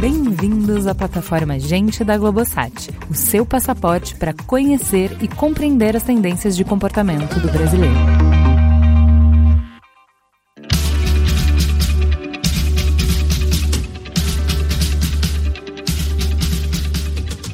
[0.00, 6.56] Bem-vindos à plataforma Gente da Globosat, o seu passaporte para conhecer e compreender as tendências
[6.56, 7.94] de comportamento do brasileiro.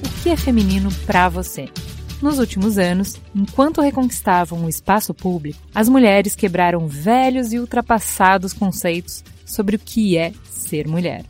[0.04, 1.68] O que é feminino para você?
[2.20, 9.22] Nos últimos anos, enquanto reconquistavam o espaço público, as mulheres quebraram velhos e ultrapassados conceitos
[9.46, 11.24] sobre o que é ser mulher.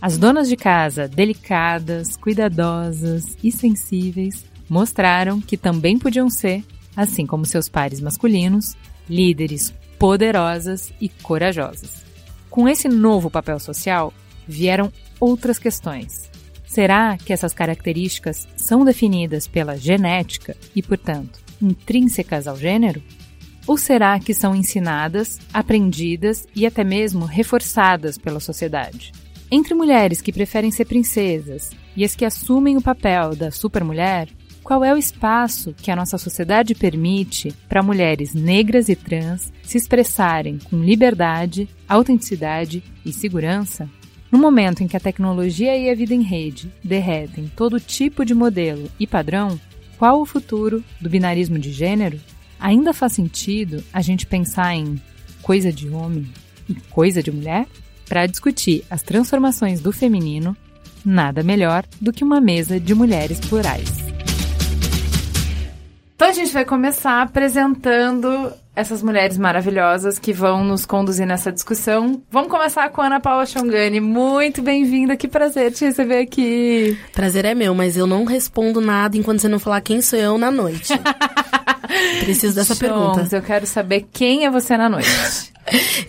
[0.00, 6.64] As donas de casa, delicadas, cuidadosas e sensíveis, mostraram que também podiam ser,
[6.96, 8.76] assim como seus pares masculinos,
[9.08, 12.02] líderes poderosas e corajosas.
[12.48, 14.10] Com esse novo papel social,
[14.48, 16.30] vieram outras questões.
[16.70, 23.02] Será que essas características são definidas pela genética e, portanto, intrínsecas ao gênero?
[23.66, 29.10] Ou será que são ensinadas, aprendidas e até mesmo reforçadas pela sociedade?
[29.50, 34.28] Entre mulheres que preferem ser princesas e as que assumem o papel da supermulher,
[34.62, 39.76] qual é o espaço que a nossa sociedade permite para mulheres negras e trans se
[39.76, 43.90] expressarem com liberdade, autenticidade e segurança?
[44.30, 48.34] No momento em que a tecnologia e a vida em rede derretem todo tipo de
[48.34, 49.58] modelo e padrão,
[49.98, 52.18] qual o futuro do binarismo de gênero?
[52.58, 55.00] Ainda faz sentido a gente pensar em
[55.42, 56.26] coisa de homem
[56.68, 57.66] e coisa de mulher?
[58.08, 60.56] Para discutir as transformações do feminino,
[61.04, 63.99] nada melhor do que uma mesa de mulheres plurais.
[66.20, 72.20] Então a gente vai começar apresentando essas mulheres maravilhosas que vão nos conduzir nessa discussão.
[72.30, 74.00] Vamos começar com a Ana Paula Chongani.
[74.00, 76.94] Muito bem-vinda, que prazer te receber aqui.
[77.14, 80.36] Prazer é meu, mas eu não respondo nada enquanto você não falar quem sou eu
[80.36, 80.92] na noite.
[82.20, 83.36] Preciso dessa Chongs, pergunta.
[83.36, 85.08] eu quero saber quem é você na noite.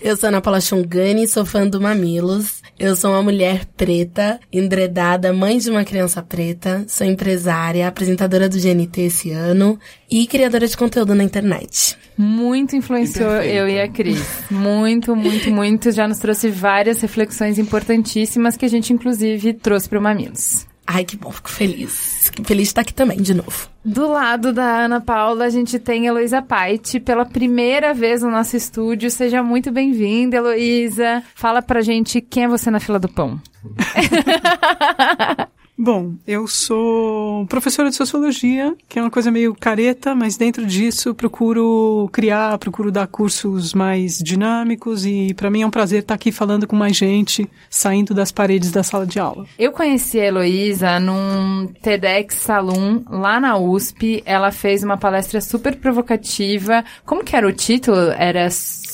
[0.02, 2.62] Eu sou Ana Paula Chongani, sou fã do Mamilos.
[2.78, 8.58] Eu sou uma mulher preta, endredada, mãe de uma criança preta, sou empresária, apresentadora do
[8.58, 9.78] GNT esse ano
[10.10, 11.96] e criadora de conteúdo na internet.
[12.16, 13.54] Muito influenciou Perfeito.
[13.54, 14.20] eu e a Cris.
[14.50, 15.92] Muito, muito, muito.
[15.92, 20.66] Já nos trouxe várias reflexões importantíssimas que a gente, inclusive, trouxe para o Mamilos.
[20.86, 22.22] Ai, que bom, fico feliz.
[22.24, 23.68] Fico feliz de estar aqui também, de novo.
[23.84, 28.56] Do lado da Ana Paula, a gente tem Heloísa Pait, pela primeira vez no nosso
[28.56, 29.10] estúdio.
[29.10, 31.22] Seja muito bem-vinda, Heloísa.
[31.34, 33.40] Fala pra gente quem é você na fila do pão.
[35.84, 41.12] Bom, eu sou professora de sociologia, que é uma coisa meio careta, mas dentro disso
[41.12, 46.30] procuro criar, procuro dar cursos mais dinâmicos e para mim é um prazer estar aqui
[46.30, 49.44] falando com mais gente, saindo das paredes da sala de aula.
[49.58, 54.22] Eu conheci a Heloísa num TEDx Salon lá na USP.
[54.24, 56.84] Ela fez uma palestra super provocativa.
[57.04, 58.12] Como que era o título?
[58.12, 58.48] Era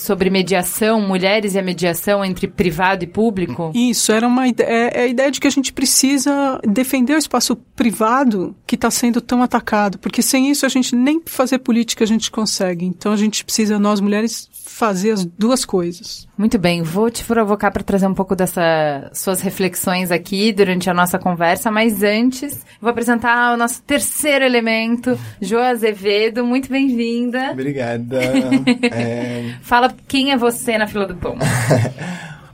[0.08, 3.70] sobre mediação, mulheres e a mediação entre privado e público?
[3.74, 7.54] Isso, era uma é, é a ideia de que a gente precisa defender o espaço
[7.76, 12.06] privado que está sendo tão atacado, porque sem isso a gente nem fazer política a
[12.06, 12.86] gente consegue.
[12.86, 16.26] Então a gente precisa, nós mulheres, fazer as duas coisas.
[16.38, 20.94] Muito bem, vou te provocar para trazer um pouco dessas suas reflexões aqui durante a
[20.94, 26.44] nossa conversa, mas antes vou apresentar o nosso terceiro elemento, Jo Azevedo.
[26.44, 27.50] Muito bem-vinda.
[27.52, 28.18] Obrigada.
[28.91, 31.36] É, Fala quem é você na fila do pão.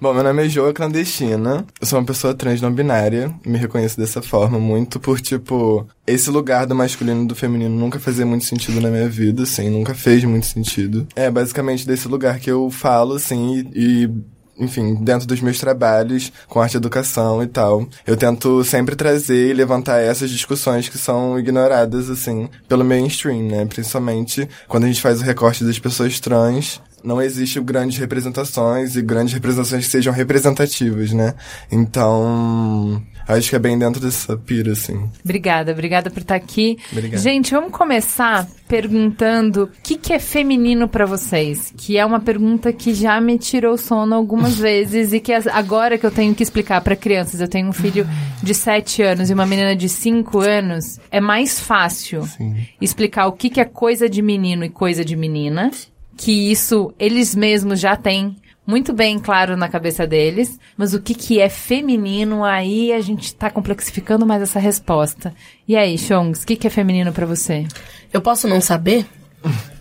[0.05, 1.65] Bom, meu nome é Joa Clandestina.
[1.81, 3.32] Eu sou uma pessoa trans não binária.
[3.43, 7.99] Me reconheço dessa forma muito por, tipo, esse lugar do masculino e do feminino nunca
[7.99, 11.06] fazia muito sentido na minha vida, assim, nunca fez muito sentido.
[11.16, 14.05] É basicamente desse lugar que eu falo, assim, e.
[14.05, 14.11] e
[14.56, 19.50] enfim, dentro dos meus trabalhos com arte e educação e tal, eu tento sempre trazer
[19.50, 23.65] e levantar essas discussões que são ignoradas, assim, pelo mainstream, né?
[23.65, 29.03] Principalmente quando a gente faz o recorte das pessoas trans, não existe grandes representações e
[29.03, 31.34] grandes representações que sejam representativas, né?
[31.70, 35.09] Então, acho que é bem dentro dessa pira, assim.
[35.22, 36.78] Obrigada, obrigada por estar aqui.
[36.91, 37.20] Obrigado.
[37.20, 41.73] Gente, vamos começar perguntando o que, que é feminino pra vocês?
[41.76, 46.06] Que é uma pergunta que já me tirou sono algumas vezes e que agora que
[46.06, 48.08] eu tenho que explicar pra crianças, eu tenho um filho
[48.43, 52.67] de 7 anos e uma menina de 5 anos, é mais fácil Sim.
[52.81, 55.70] explicar o que, que é coisa de menino e coisa de menina,
[56.16, 61.14] que isso eles mesmos já têm muito bem claro na cabeça deles, mas o que,
[61.14, 65.34] que é feminino, aí a gente tá complexificando mais essa resposta.
[65.69, 67.66] E aí, Chongs, o que, que é feminino pra você?
[68.12, 69.06] Eu posso não saber?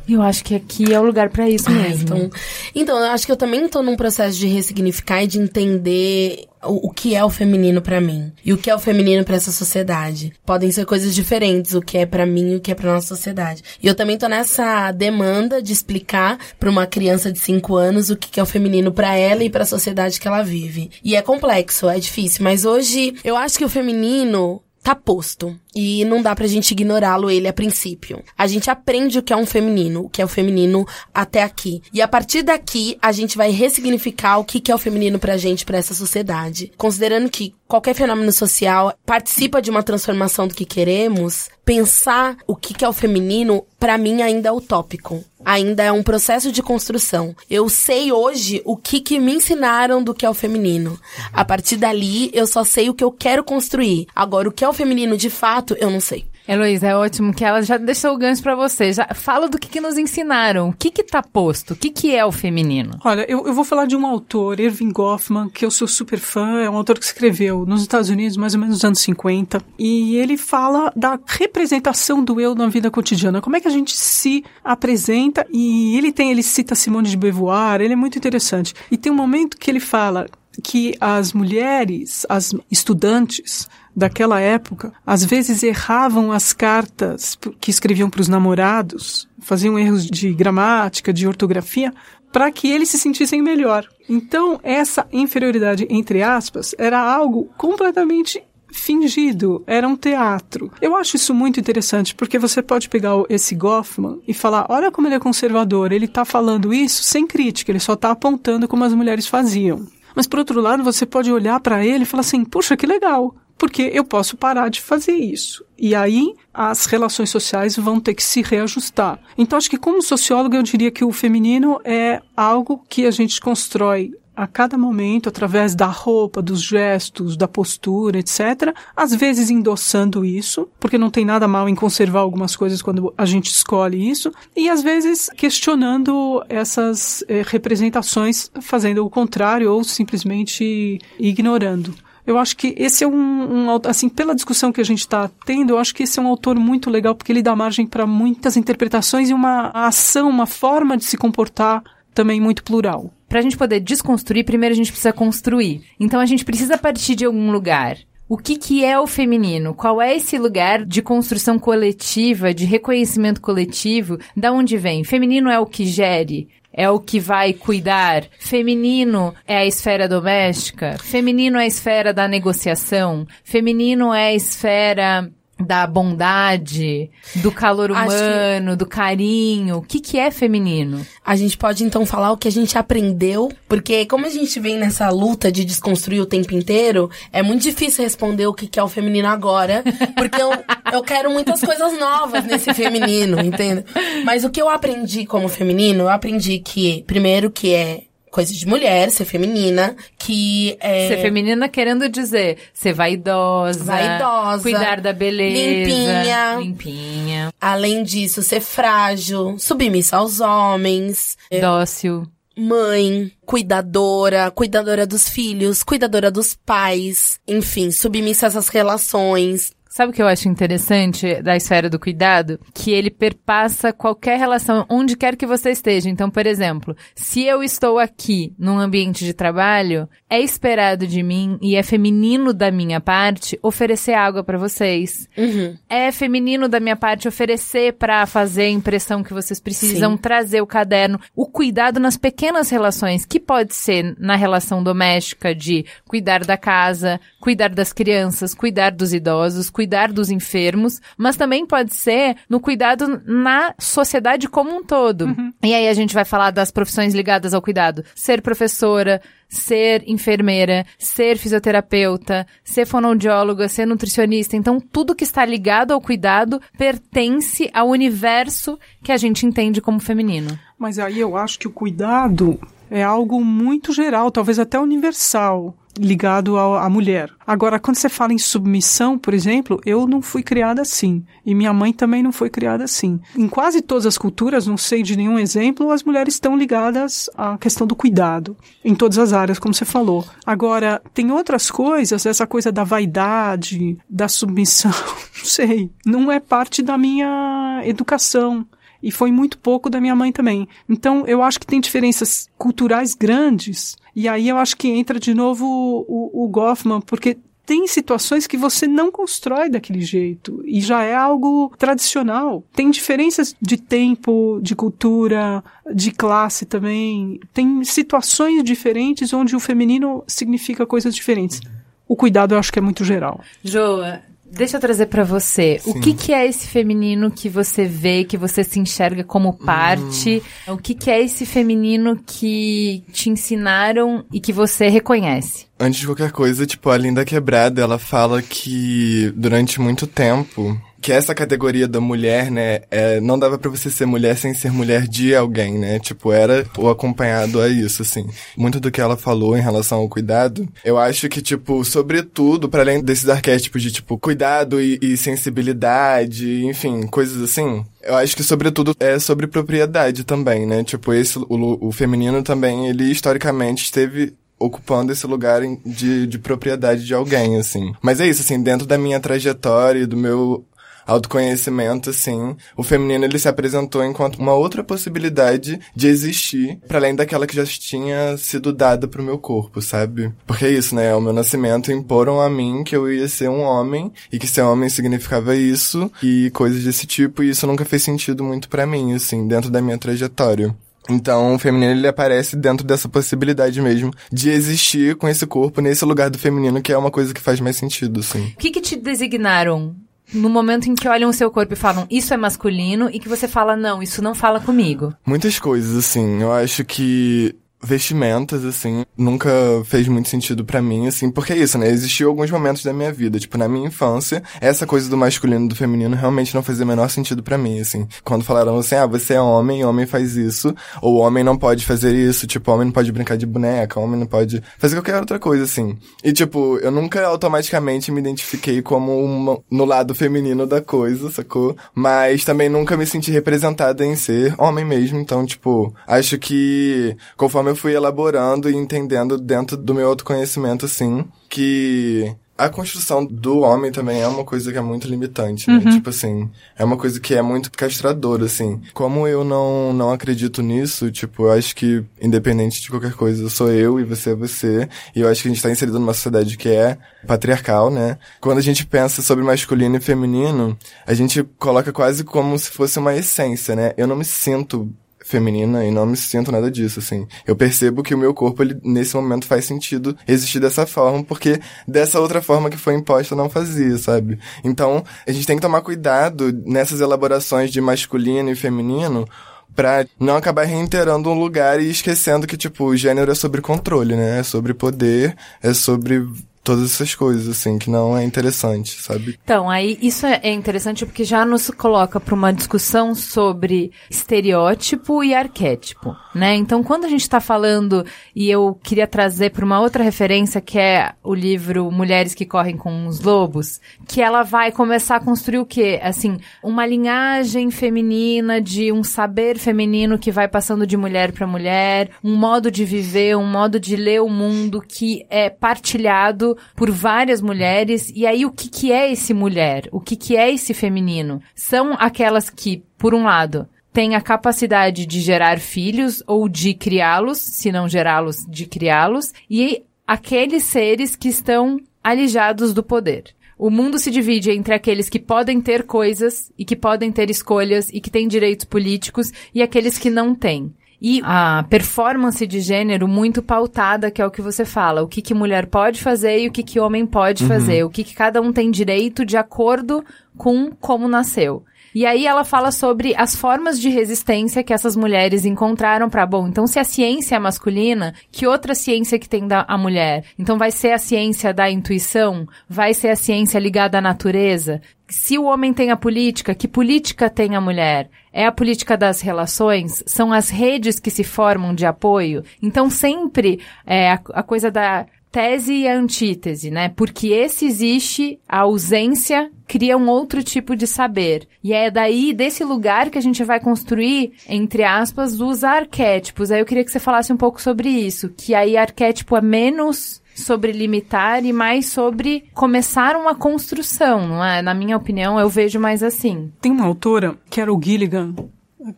[0.07, 2.03] Eu acho que aqui é o lugar pra isso Ah, mesmo.
[2.15, 2.29] então,
[2.75, 6.88] então, eu acho que eu também tô num processo de ressignificar e de entender o,
[6.88, 9.51] o que é o feminino para mim e o que é o feminino para essa
[9.51, 10.33] sociedade.
[10.45, 13.07] Podem ser coisas diferentes, o que é para mim e o que é para nossa
[13.07, 13.63] sociedade.
[13.81, 18.15] E eu também tô nessa demanda de explicar para uma criança de 5 anos o
[18.17, 20.89] que é o feminino para ela e para a sociedade que ela vive.
[21.03, 25.57] E é complexo, é difícil, mas hoje eu acho que o feminino tá posto.
[25.74, 28.24] E não dá pra gente ignorá-lo ele a princípio.
[28.38, 31.81] A gente aprende o que é um feminino, o que é o feminino até aqui.
[31.91, 35.65] E a partir daqui, a gente vai ressignificar o que é o feminino pra gente,
[35.65, 36.71] pra essa sociedade.
[36.77, 42.86] Considerando que qualquer fenômeno social participa de uma transformação do que queremos, pensar o que
[42.86, 45.24] é o feminino, para mim, ainda é utópico.
[45.44, 47.36] Ainda é um processo de construção.
[47.50, 51.00] Eu sei hoje o que, que me ensinaram do que é o feminino.
[51.34, 54.06] A partir dali, eu só sei o que eu quero construir.
[54.16, 56.28] Agora, o que é o feminino de fato, eu não sei.
[56.48, 58.92] Heloísa, é ótimo que ela já deixou o gancho para você.
[58.94, 60.69] Já fala do que, que nos ensinaram.
[60.69, 61.74] O que que tá posto?
[61.74, 63.00] O que que é o feminino?
[63.04, 66.62] Olha, eu, eu vou falar de um autor, Irving Goffman, que eu sou super fã.
[66.62, 69.62] É um autor que escreveu nos Estados Unidos, mais ou menos nos anos 50.
[69.80, 73.42] E ele fala da representação do eu na vida cotidiana.
[73.42, 75.46] Como é que a gente se apresenta.
[75.51, 77.81] E ele tem, ele cita Simone de Beauvoir.
[77.81, 78.74] Ele é muito interessante.
[78.89, 80.28] E tem um momento que ele fala
[80.63, 88.22] que as mulheres, as estudantes, daquela época, às vezes erravam as cartas que escreviam para
[88.22, 91.94] os namorados, faziam erros de gramática, de ortografia,
[92.31, 93.88] para que eles se sentissem melhor.
[94.10, 100.72] Então, essa inferioridade, entre aspas, era algo completamente fingido, era um teatro.
[100.81, 105.07] Eu acho isso muito interessante porque você pode pegar esse Goffman e falar: olha como
[105.07, 108.94] ele é conservador, ele está falando isso sem crítica, ele só está apontando como as
[108.94, 109.86] mulheres faziam.
[110.16, 113.36] Mas por outro lado, você pode olhar para ele e falar assim: puxa, que legal
[113.63, 115.63] porque eu posso parar de fazer isso.
[115.80, 119.18] E aí as relações sociais vão ter que se reajustar.
[119.38, 123.39] Então acho que como socióloga eu diria que o feminino é algo que a gente
[123.39, 128.75] constrói a cada momento, através da roupa, dos gestos, da postura, etc.
[128.94, 133.25] Às vezes endossando isso, porque não tem nada mal em conservar algumas coisas quando a
[133.25, 141.00] gente escolhe isso, e às vezes questionando essas eh, representações, fazendo o contrário ou simplesmente
[141.18, 141.94] ignorando.
[142.25, 145.72] Eu acho que esse é um, um assim, pela discussão que a gente está tendo,
[145.72, 148.56] eu acho que esse é um autor muito legal porque ele dá margem para muitas
[148.56, 151.84] interpretações e uma ação, uma forma de se comportar
[152.14, 153.12] também muito plural.
[153.28, 155.81] Para a gente poder desconstruir, primeiro a gente precisa construir.
[156.00, 157.98] Então a gente precisa partir de algum lugar.
[158.30, 159.74] O que, que é o feminino?
[159.74, 164.18] Qual é esse lugar de construção coletiva, de reconhecimento coletivo?
[164.36, 165.04] Da onde vem?
[165.04, 166.48] Feminino é o que gere?
[166.74, 168.24] É o que vai cuidar.
[168.40, 170.98] Feminino é a esfera doméstica.
[170.98, 173.28] Feminino é a esfera da negociação.
[173.44, 178.75] Feminino é a esfera da bondade, do calor humano, que...
[178.77, 179.77] do carinho.
[179.77, 181.05] O que, que é feminino?
[181.25, 184.77] A gente pode então falar o que a gente aprendeu, porque como a gente vem
[184.77, 188.83] nessa luta de desconstruir o tempo inteiro, é muito difícil responder o que, que é
[188.83, 189.83] o feminino agora,
[190.17, 190.51] porque eu,
[190.91, 193.85] eu quero muitas coisas novas nesse feminino, entende?
[194.25, 198.01] Mas o que eu aprendi como feminino, eu aprendi que, primeiro, que é
[198.33, 201.07] coisa de mulher, ser feminina, que é...
[201.07, 203.83] Ser feminina querendo dizer ser vaidosa.
[203.83, 204.63] Vaidosa.
[204.63, 205.56] Cuidar da beleza.
[205.56, 206.56] Limpinha.
[206.59, 207.53] Limpinha.
[207.62, 211.38] Além disso, ser frágil, submissa aos homens.
[211.62, 212.27] Dócil.
[212.57, 219.71] Mãe, cuidadora, cuidadora dos filhos, cuidadora dos pais, enfim, submissa a essas relações.
[219.94, 222.60] Sabe o que eu acho interessante da esfera do cuidado?
[222.74, 226.10] Que ele perpassa qualquer relação, onde quer que você esteja.
[226.10, 231.60] Então, por exemplo, se eu estou aqui num ambiente de trabalho, é esperado de mim
[231.62, 235.29] e é feminino da minha parte oferecer água para vocês.
[235.38, 235.77] Uhum.
[235.88, 240.17] É feminino da minha parte oferecer para fazer a impressão que vocês precisam, Sim.
[240.17, 241.20] trazer o caderno.
[241.36, 247.22] O cuidado nas pequenas relações, que pode ser na relação doméstica de cuidar da casa,
[247.39, 252.62] cuidar das crianças, cuidar dos idosos, cuidar cuidar dos enfermos, mas também pode ser no
[252.62, 255.25] cuidado na sociedade como um todo.
[255.25, 255.52] Uhum.
[255.62, 258.06] E aí a gente vai falar das profissões ligadas ao cuidado.
[258.16, 264.56] Ser professora, ser enfermeira, ser fisioterapeuta, ser fonoaudióloga, ser nutricionista.
[264.56, 270.00] Então, tudo que está ligado ao cuidado pertence ao universo que a gente entende como
[270.00, 270.58] feminino.
[270.80, 272.58] Mas aí eu acho que o cuidado
[272.93, 277.29] é algo muito geral, talvez até universal ligado à mulher.
[277.45, 281.23] Agora, quando você fala em submissão, por exemplo, eu não fui criada assim.
[281.45, 283.19] E minha mãe também não foi criada assim.
[283.38, 287.57] Em quase todas as culturas, não sei de nenhum exemplo, as mulheres estão ligadas à
[287.57, 288.57] questão do cuidado.
[288.83, 290.25] Em todas as áreas, como você falou.
[290.45, 294.91] Agora, tem outras coisas, essa coisa da vaidade, da submissão,
[295.38, 295.91] não sei.
[296.05, 298.65] Não é parte da minha educação.
[299.03, 300.67] E foi muito pouco da minha mãe também.
[300.88, 303.98] Então, eu acho que tem diferenças culturais grandes.
[304.15, 305.65] E aí eu acho que entra de novo
[306.07, 311.15] o, o Goffman, porque tem situações que você não constrói daquele jeito e já é
[311.15, 312.63] algo tradicional.
[312.74, 317.39] Tem diferenças de tempo, de cultura, de classe também.
[317.53, 321.62] Tem situações diferentes onde o feminino significa coisas diferentes.
[322.07, 323.41] O cuidado eu acho que é muito geral.
[323.63, 324.22] Joa,
[324.57, 325.79] Deixa eu trazer para você.
[325.79, 325.91] Sim.
[325.91, 330.41] O que, que é esse feminino que você vê, que você se enxerga como parte?
[330.67, 330.74] Hum.
[330.74, 335.65] O que, que é esse feminino que te ensinaram e que você reconhece?
[335.79, 341.12] Antes de qualquer coisa, tipo, a Linda Quebrada, ela fala que durante muito tempo que
[341.12, 345.05] essa categoria da mulher, né, é, não dava para você ser mulher sem ser mulher
[345.05, 346.00] de alguém, né?
[346.00, 348.25] Tipo, era o acompanhado a isso, assim.
[348.55, 352.83] Muito do que ela falou em relação ao cuidado, eu acho que, tipo, sobretudo, para
[352.83, 358.43] além desses arquétipos de, tipo, cuidado e, e sensibilidade, enfim, coisas assim, eu acho que,
[358.43, 360.86] sobretudo, é sobre propriedade também, né?
[360.86, 367.05] Tipo, esse, o, o feminino também, ele historicamente esteve ocupando esse lugar de, de propriedade
[367.05, 367.93] de alguém, assim.
[368.01, 370.65] Mas é isso, assim, dentro da minha trajetória e do meu
[371.05, 377.15] autoconhecimento, assim, o feminino ele se apresentou enquanto uma outra possibilidade de existir, para além
[377.15, 380.31] daquela que já tinha sido dada pro meu corpo, sabe?
[380.45, 381.13] Porque é isso, né?
[381.15, 384.62] O meu nascimento imporam a mim que eu ia ser um homem e que ser
[384.62, 389.13] homem significava isso e coisas desse tipo, e isso nunca fez sentido muito para mim,
[389.13, 390.75] assim, dentro da minha trajetória.
[391.10, 396.05] Então, o feminino ele aparece dentro dessa possibilidade mesmo de existir com esse corpo nesse
[396.05, 398.53] lugar do feminino, que é uma coisa que faz mais sentido, assim.
[398.55, 399.95] O que, que te designaram
[400.34, 403.30] no momento em que olham o seu corpo e falam isso é masculino e que
[403.30, 405.13] você fala não, isso não fala comigo?
[405.25, 406.42] Muitas coisas, assim.
[406.42, 409.50] Eu acho que vestimentas, assim, nunca
[409.86, 411.90] fez muito sentido para mim, assim, porque é isso, né?
[411.90, 415.70] Existiu alguns momentos da minha vida, tipo, na minha infância, essa coisa do masculino e
[415.70, 418.08] do feminino realmente não fazia o menor sentido para mim, assim.
[418.24, 422.16] Quando falaram assim, ah, você é homem, homem faz isso, ou homem não pode fazer
[422.16, 425.63] isso, tipo, homem não pode brincar de boneca, homem não pode fazer qualquer outra coisa,
[425.63, 425.98] assim.
[426.24, 431.75] E, tipo, eu nunca automaticamente me identifiquei como uma, no lado feminino da coisa, sacou?
[431.94, 437.72] Mas também nunca me senti representada em ser homem mesmo, então, tipo, acho que conforme
[437.72, 443.92] eu fui elaborando e entendendo dentro do meu autoconhecimento, assim, que a construção do homem
[443.92, 445.82] também é uma coisa que é muito limitante, né?
[445.84, 445.92] Uhum.
[445.92, 448.80] Tipo assim, é uma coisa que é muito castradora, assim.
[448.94, 453.50] Como eu não, não acredito nisso, tipo, eu acho que, independente de qualquer coisa, eu
[453.50, 454.88] sou eu e você é você.
[455.15, 458.20] E eu acho que a gente tá inserido numa sociedade que é patriarcal, né?
[458.39, 460.77] Quando a gente pensa sobre masculino e feminino,
[461.08, 463.94] a gente coloca quase como se fosse uma essência, né?
[463.98, 467.27] Eu não me sinto feminina e não me sinto nada disso, assim.
[467.48, 471.60] Eu percebo que o meu corpo, ele, nesse momento, faz sentido existir dessa forma, porque
[471.88, 474.38] dessa outra forma que foi imposta não fazia, sabe?
[474.63, 479.27] Então, a gente tem que tomar cuidado nessas elaborações de masculino e feminino,
[479.75, 484.15] pra não acabar reiterando um lugar e esquecendo que, tipo, o gênero é sobre controle,
[484.15, 484.39] né?
[484.39, 486.24] É sobre poder, é sobre
[486.63, 489.38] todas essas coisas, assim, que não é interessante, sabe?
[489.43, 495.34] Então, aí isso é interessante porque já nos coloca para uma discussão sobre estereótipo e
[495.34, 496.55] arquétipo, né?
[496.55, 500.79] Então, quando a gente está falando, e eu queria trazer para uma outra referência, que
[500.79, 505.60] é o livro Mulheres que Correm com os Lobos, que ela vai começar a construir
[505.60, 506.00] o quê?
[506.01, 512.12] Assim, uma linhagem feminina de um saber feminino que vai passando de mulher para mulher,
[512.24, 517.41] um modo de viver, um modo de ler o mundo que é partilhado por várias
[517.41, 518.12] mulheres.
[518.15, 519.88] E aí, o que, que é esse mulher?
[519.91, 521.41] O que, que é esse feminino?
[521.55, 527.38] São aquelas que, por um lado, têm a capacidade de gerar filhos ou de criá-los,
[527.38, 533.36] se não gerá-los, de criá-los, e aqueles seres que estão alijados do poder.
[533.57, 537.89] O mundo se divide entre aqueles que podem ter coisas e que podem ter escolhas
[537.93, 540.74] e que têm direitos políticos e aqueles que não têm.
[541.05, 545.03] E a performance de gênero muito pautada, que é o que você fala.
[545.03, 547.50] O que, que mulher pode fazer e o que, que homem pode uhum.
[547.50, 547.83] fazer.
[547.83, 550.01] O que, que cada um tem direito de acordo
[550.38, 551.65] com como nasceu.
[551.93, 556.47] E aí ela fala sobre as formas de resistência que essas mulheres encontraram para bom,
[556.47, 560.23] então se a ciência é masculina, que outra ciência que tem da a mulher?
[560.38, 562.47] Então vai ser a ciência da intuição?
[562.67, 564.81] Vai ser a ciência ligada à natureza?
[565.07, 568.09] Se o homem tem a política, que política tem a mulher?
[568.31, 570.03] É a política das relações?
[570.07, 572.43] São as redes que se formam de apoio?
[572.62, 576.90] Então sempre é a, a coisa da tese e antítese, né?
[576.90, 581.48] Porque esse existe, a ausência cria um outro tipo de saber.
[581.63, 586.52] E é daí, desse lugar, que a gente vai construir, entre aspas, os arquétipos.
[586.52, 588.30] Aí eu queria que você falasse um pouco sobre isso.
[588.30, 594.62] Que aí arquétipo é menos sobre limitar e mais sobre começar uma construção, não é?
[594.62, 596.52] Na minha opinião, eu vejo mais assim.
[596.62, 597.36] Tem uma autora,
[597.72, 598.36] o Gilligan,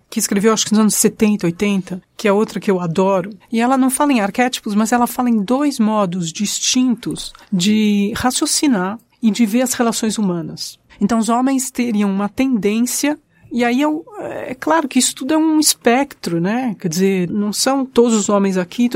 [0.09, 3.31] que escreveu acho que nos anos 70, 80, que é outra que eu adoro.
[3.51, 8.99] E ela não fala em arquétipos, mas ela fala em dois modos distintos de raciocinar
[9.21, 10.79] e de ver as relações humanas.
[10.99, 13.17] Então, os homens teriam uma tendência
[13.51, 16.75] e aí eu, é claro que isso tudo é um espectro, né?
[16.77, 18.89] Quer dizer, não são todos os homens aqui,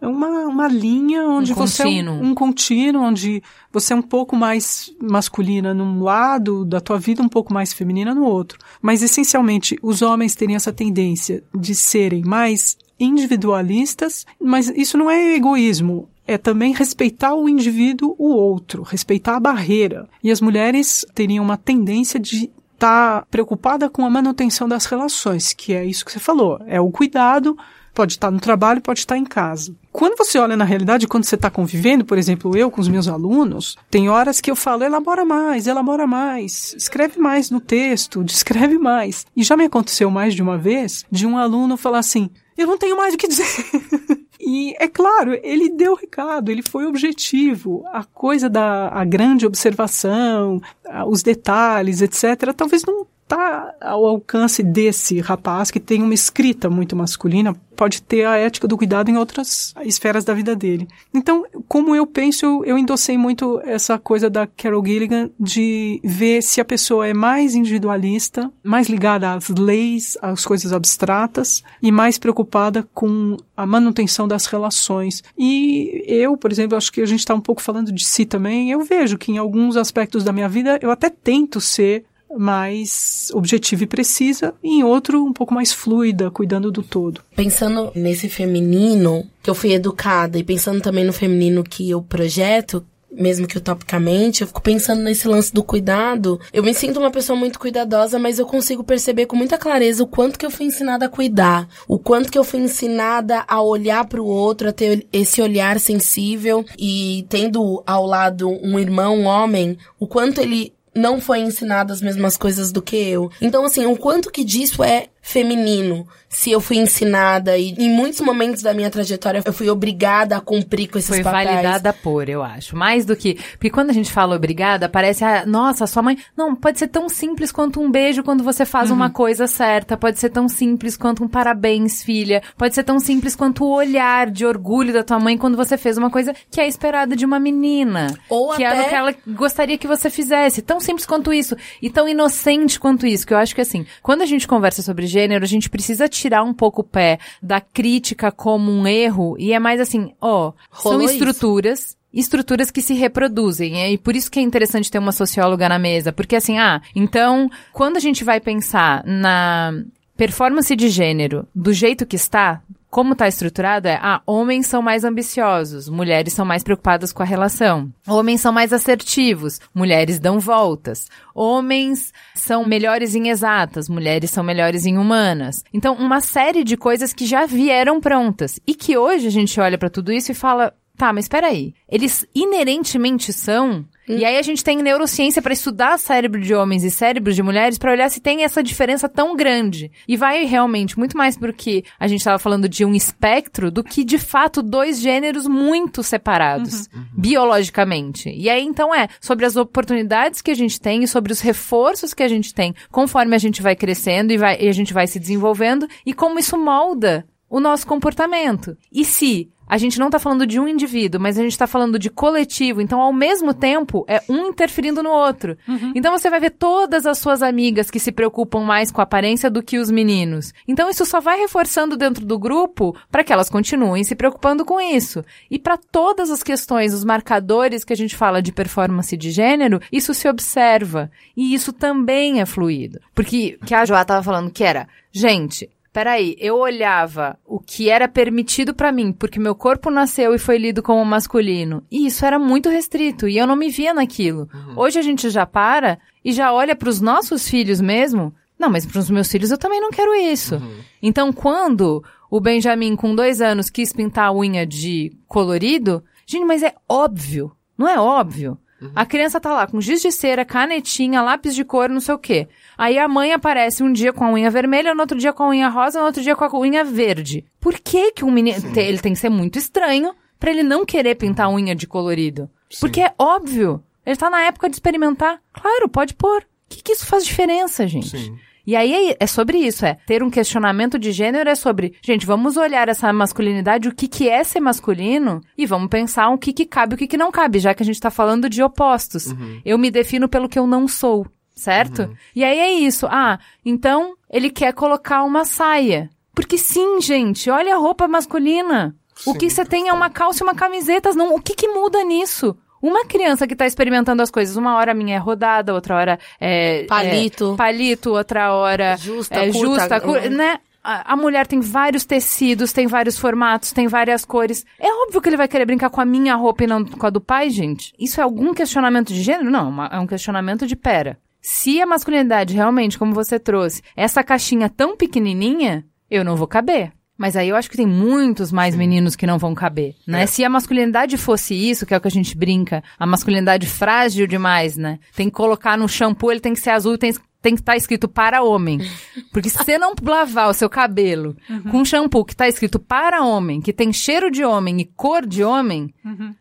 [0.00, 2.14] é uma, uma linha onde um você contínuo.
[2.14, 6.98] é um, um contínuo, onde você é um pouco mais masculina num lado da tua
[6.98, 8.58] vida, um pouco mais feminina no outro.
[8.80, 15.34] Mas essencialmente, os homens teriam essa tendência de serem mais individualistas, mas isso não é
[15.34, 20.08] egoísmo, é também respeitar o indivíduo, o outro, respeitar a barreira.
[20.22, 25.52] E as mulheres teriam uma tendência de estar tá preocupada com a manutenção das relações,
[25.52, 27.56] que é isso que você falou, é o cuidado
[27.94, 29.74] Pode estar no trabalho, pode estar em casa.
[29.92, 33.08] Quando você olha na realidade, quando você está convivendo, por exemplo, eu com os meus
[33.08, 38.78] alunos, tem horas que eu falo, elabora mais, elabora mais, escreve mais no texto, descreve
[38.78, 39.26] mais.
[39.36, 42.78] E já me aconteceu mais de uma vez de um aluno falar assim, eu não
[42.78, 43.46] tenho mais o que dizer.
[44.42, 47.84] E é claro, ele deu o recado, ele foi objetivo.
[47.92, 50.62] A coisa da a grande observação,
[51.06, 56.96] os detalhes, etc., talvez não está ao alcance desse rapaz que tem uma escrita muito
[56.96, 60.86] masculina, pode ter a ética do cuidado em outras esferas da vida dele.
[61.14, 66.42] Então, como eu penso, eu, eu endossei muito essa coisa da Carol Gilligan de ver
[66.42, 72.18] se a pessoa é mais individualista, mais ligada às leis, às coisas abstratas e mais
[72.18, 75.22] preocupada com a manutenção das relações.
[75.38, 78.70] E eu, por exemplo, acho que a gente está um pouco falando de si também.
[78.70, 82.04] Eu vejo que em alguns aspectos da minha vida eu até tento ser
[82.36, 87.22] mais objetiva e precisa, e em outro um pouco mais fluida, cuidando do todo.
[87.34, 92.84] Pensando nesse feminino que eu fui educada e pensando também no feminino que eu projeto,
[93.12, 96.40] mesmo que utopicamente, eu fico pensando nesse lance do cuidado.
[96.52, 100.06] Eu me sinto uma pessoa muito cuidadosa, mas eu consigo perceber com muita clareza o
[100.06, 104.06] quanto que eu fui ensinada a cuidar, o quanto que eu fui ensinada a olhar
[104.06, 109.24] para o outro, a ter esse olhar sensível e tendo ao lado um irmão, um
[109.24, 113.30] homem, o quanto ele não foi ensinado as mesmas coisas do que eu.
[113.40, 118.20] Então, assim, o quanto que disso é feminino, se eu fui ensinada e em muitos
[118.20, 121.46] momentos da minha trajetória eu fui obrigada a cumprir com esses foi papéis.
[121.46, 122.76] Foi validada por, eu acho.
[122.76, 126.54] Mais do que, porque quando a gente fala obrigada, parece, ah, nossa, sua mãe, não,
[126.54, 128.96] pode ser tão simples quanto um beijo quando você faz uhum.
[128.96, 133.34] uma coisa certa, pode ser tão simples quanto um parabéns, filha, pode ser tão simples
[133.34, 136.66] quanto o olhar de orgulho da tua mãe quando você fez uma coisa que é
[136.68, 138.78] esperada de uma menina, Ou que até...
[138.78, 142.78] é o que ela gostaria que você fizesse, tão simples quanto isso e tão inocente
[142.78, 145.70] quanto isso, que eu acho que assim, quando a gente conversa sobre gênero, a gente
[145.70, 150.12] precisa tirar um pouco o pé da crítica como um erro e é mais assim,
[150.20, 151.80] ó, são estruturas.
[151.80, 153.92] Isso estruturas que se reproduzem.
[153.92, 156.12] E por isso que é interessante ter uma socióloga na mesa.
[156.12, 159.72] Porque assim, ah, então, quando a gente vai pensar na
[160.16, 165.04] performance de gênero do jeito que está, como está estruturado é, ah, homens são mais
[165.04, 167.92] ambiciosos, mulheres são mais preocupadas com a relação.
[168.06, 171.08] Homens são mais assertivos, mulheres dão voltas.
[171.32, 175.62] Homens são melhores em exatas, mulheres são melhores em humanas.
[175.72, 179.78] Então, uma série de coisas que já vieram prontas e que hoje a gente olha
[179.78, 183.86] para tudo isso e fala, tá, mas espera aí, eles inerentemente são
[184.18, 187.78] e aí a gente tem neurociência para estudar cérebro de homens e cérebros de mulheres
[187.78, 189.90] para olhar se tem essa diferença tão grande.
[190.06, 194.04] E vai realmente muito mais porque a gente estava falando de um espectro do que
[194.04, 197.04] de fato dois gêneros muito separados uhum.
[197.12, 198.30] biologicamente.
[198.30, 202.14] E aí então é sobre as oportunidades que a gente tem e sobre os reforços
[202.14, 205.06] que a gente tem conforme a gente vai crescendo e, vai, e a gente vai
[205.06, 208.78] se desenvolvendo e como isso molda o nosso comportamento.
[208.92, 211.96] E se a gente não está falando de um indivíduo, mas a gente está falando
[211.96, 212.80] de coletivo.
[212.80, 215.56] Então, ao mesmo tempo, é um interferindo no outro.
[215.68, 215.92] Uhum.
[215.94, 219.48] Então, você vai ver todas as suas amigas que se preocupam mais com a aparência
[219.48, 220.52] do que os meninos.
[220.66, 224.80] Então, isso só vai reforçando dentro do grupo para que elas continuem se preocupando com
[224.80, 225.24] isso.
[225.48, 229.78] E para todas as questões, os marcadores que a gente fala de performance de gênero,
[229.92, 231.12] isso se observa.
[231.36, 233.00] E isso também é fluido.
[233.14, 238.06] Porque que a Joá estava falando que era, gente, Peraí, eu olhava o que era
[238.06, 241.82] permitido para mim, porque meu corpo nasceu e foi lido como masculino.
[241.90, 244.48] E isso era muito restrito, e eu não me via naquilo.
[244.54, 244.74] Uhum.
[244.78, 248.32] Hoje a gente já para e já olha para os nossos filhos mesmo.
[248.56, 250.56] Não, mas para os meus filhos eu também não quero isso.
[250.56, 250.78] Uhum.
[251.02, 256.62] Então, quando o Benjamin, com dois anos, quis pintar a unha de colorido, gente, mas
[256.62, 257.50] é óbvio.
[257.76, 258.56] Não é óbvio?
[258.80, 258.92] Uhum.
[258.94, 262.18] A criança tá lá com giz de cera, canetinha, lápis de cor, não sei o
[262.18, 262.48] quê.
[262.78, 265.48] Aí a mãe aparece um dia com a unha vermelha, no outro dia com a
[265.48, 267.44] unha rosa, no outro dia com a unha verde.
[267.60, 268.60] Por que que um menino...
[268.60, 268.72] Sim.
[268.78, 272.48] Ele tem que ser muito estranho para ele não querer pintar a unha de colorido.
[272.70, 272.80] Sim.
[272.80, 273.82] Porque é óbvio.
[274.04, 275.40] Ele tá na época de experimentar.
[275.52, 276.40] Claro, pode pôr.
[276.40, 278.16] O que, que isso faz diferença, gente?
[278.16, 278.38] Sim.
[278.70, 282.56] E aí é sobre isso, é ter um questionamento de gênero é sobre, gente, vamos
[282.56, 286.64] olhar essa masculinidade, o que que é ser masculino e vamos pensar o que que
[286.64, 289.26] cabe, o que que não cabe, já que a gente tá falando de opostos.
[289.26, 289.60] Uhum.
[289.64, 292.02] Eu me defino pelo que eu não sou, certo?
[292.02, 292.14] Uhum.
[292.36, 293.08] E aí é isso.
[293.10, 296.08] Ah, então ele quer colocar uma saia.
[296.32, 298.94] Porque sim, gente, olha a roupa masculina.
[299.26, 301.12] O Sim, que você tem é uma calça e uma camiseta.
[301.12, 302.56] Não, o que que muda nisso?
[302.82, 306.18] Uma criança que tá experimentando as coisas, uma hora a minha é rodada, outra hora
[306.40, 306.84] é.
[306.84, 307.52] Palito.
[307.54, 310.30] é palito, outra hora Justa, é curta, justa, cur- uhum.
[310.30, 310.58] né?
[310.82, 314.64] A, mulher tem vários tecidos, tem vários formatos, tem várias cores.
[314.78, 317.10] É óbvio que ele vai querer brincar com a minha roupa e não com a
[317.10, 317.92] do pai, gente.
[317.98, 319.50] Isso é algum questionamento de gênero?
[319.50, 321.18] Não, é um questionamento de pera.
[321.42, 326.46] Se a masculinidade realmente, como você trouxe, é essa caixinha tão pequenininha, eu não vou
[326.46, 326.92] caber.
[327.20, 330.22] Mas aí eu acho que tem muitos mais meninos que não vão caber, né?
[330.22, 330.26] É.
[330.26, 334.26] Se a masculinidade fosse isso, que é o que a gente brinca, a masculinidade frágil
[334.26, 334.98] demais, né?
[335.14, 338.08] Tem que colocar no shampoo, ele tem que ser azul, tem, tem que estar escrito
[338.08, 338.78] para homem.
[339.34, 341.36] Porque se você não lavar o seu cabelo
[341.70, 345.26] com um shampoo que tá escrito para homem, que tem cheiro de homem e cor
[345.26, 345.92] de homem,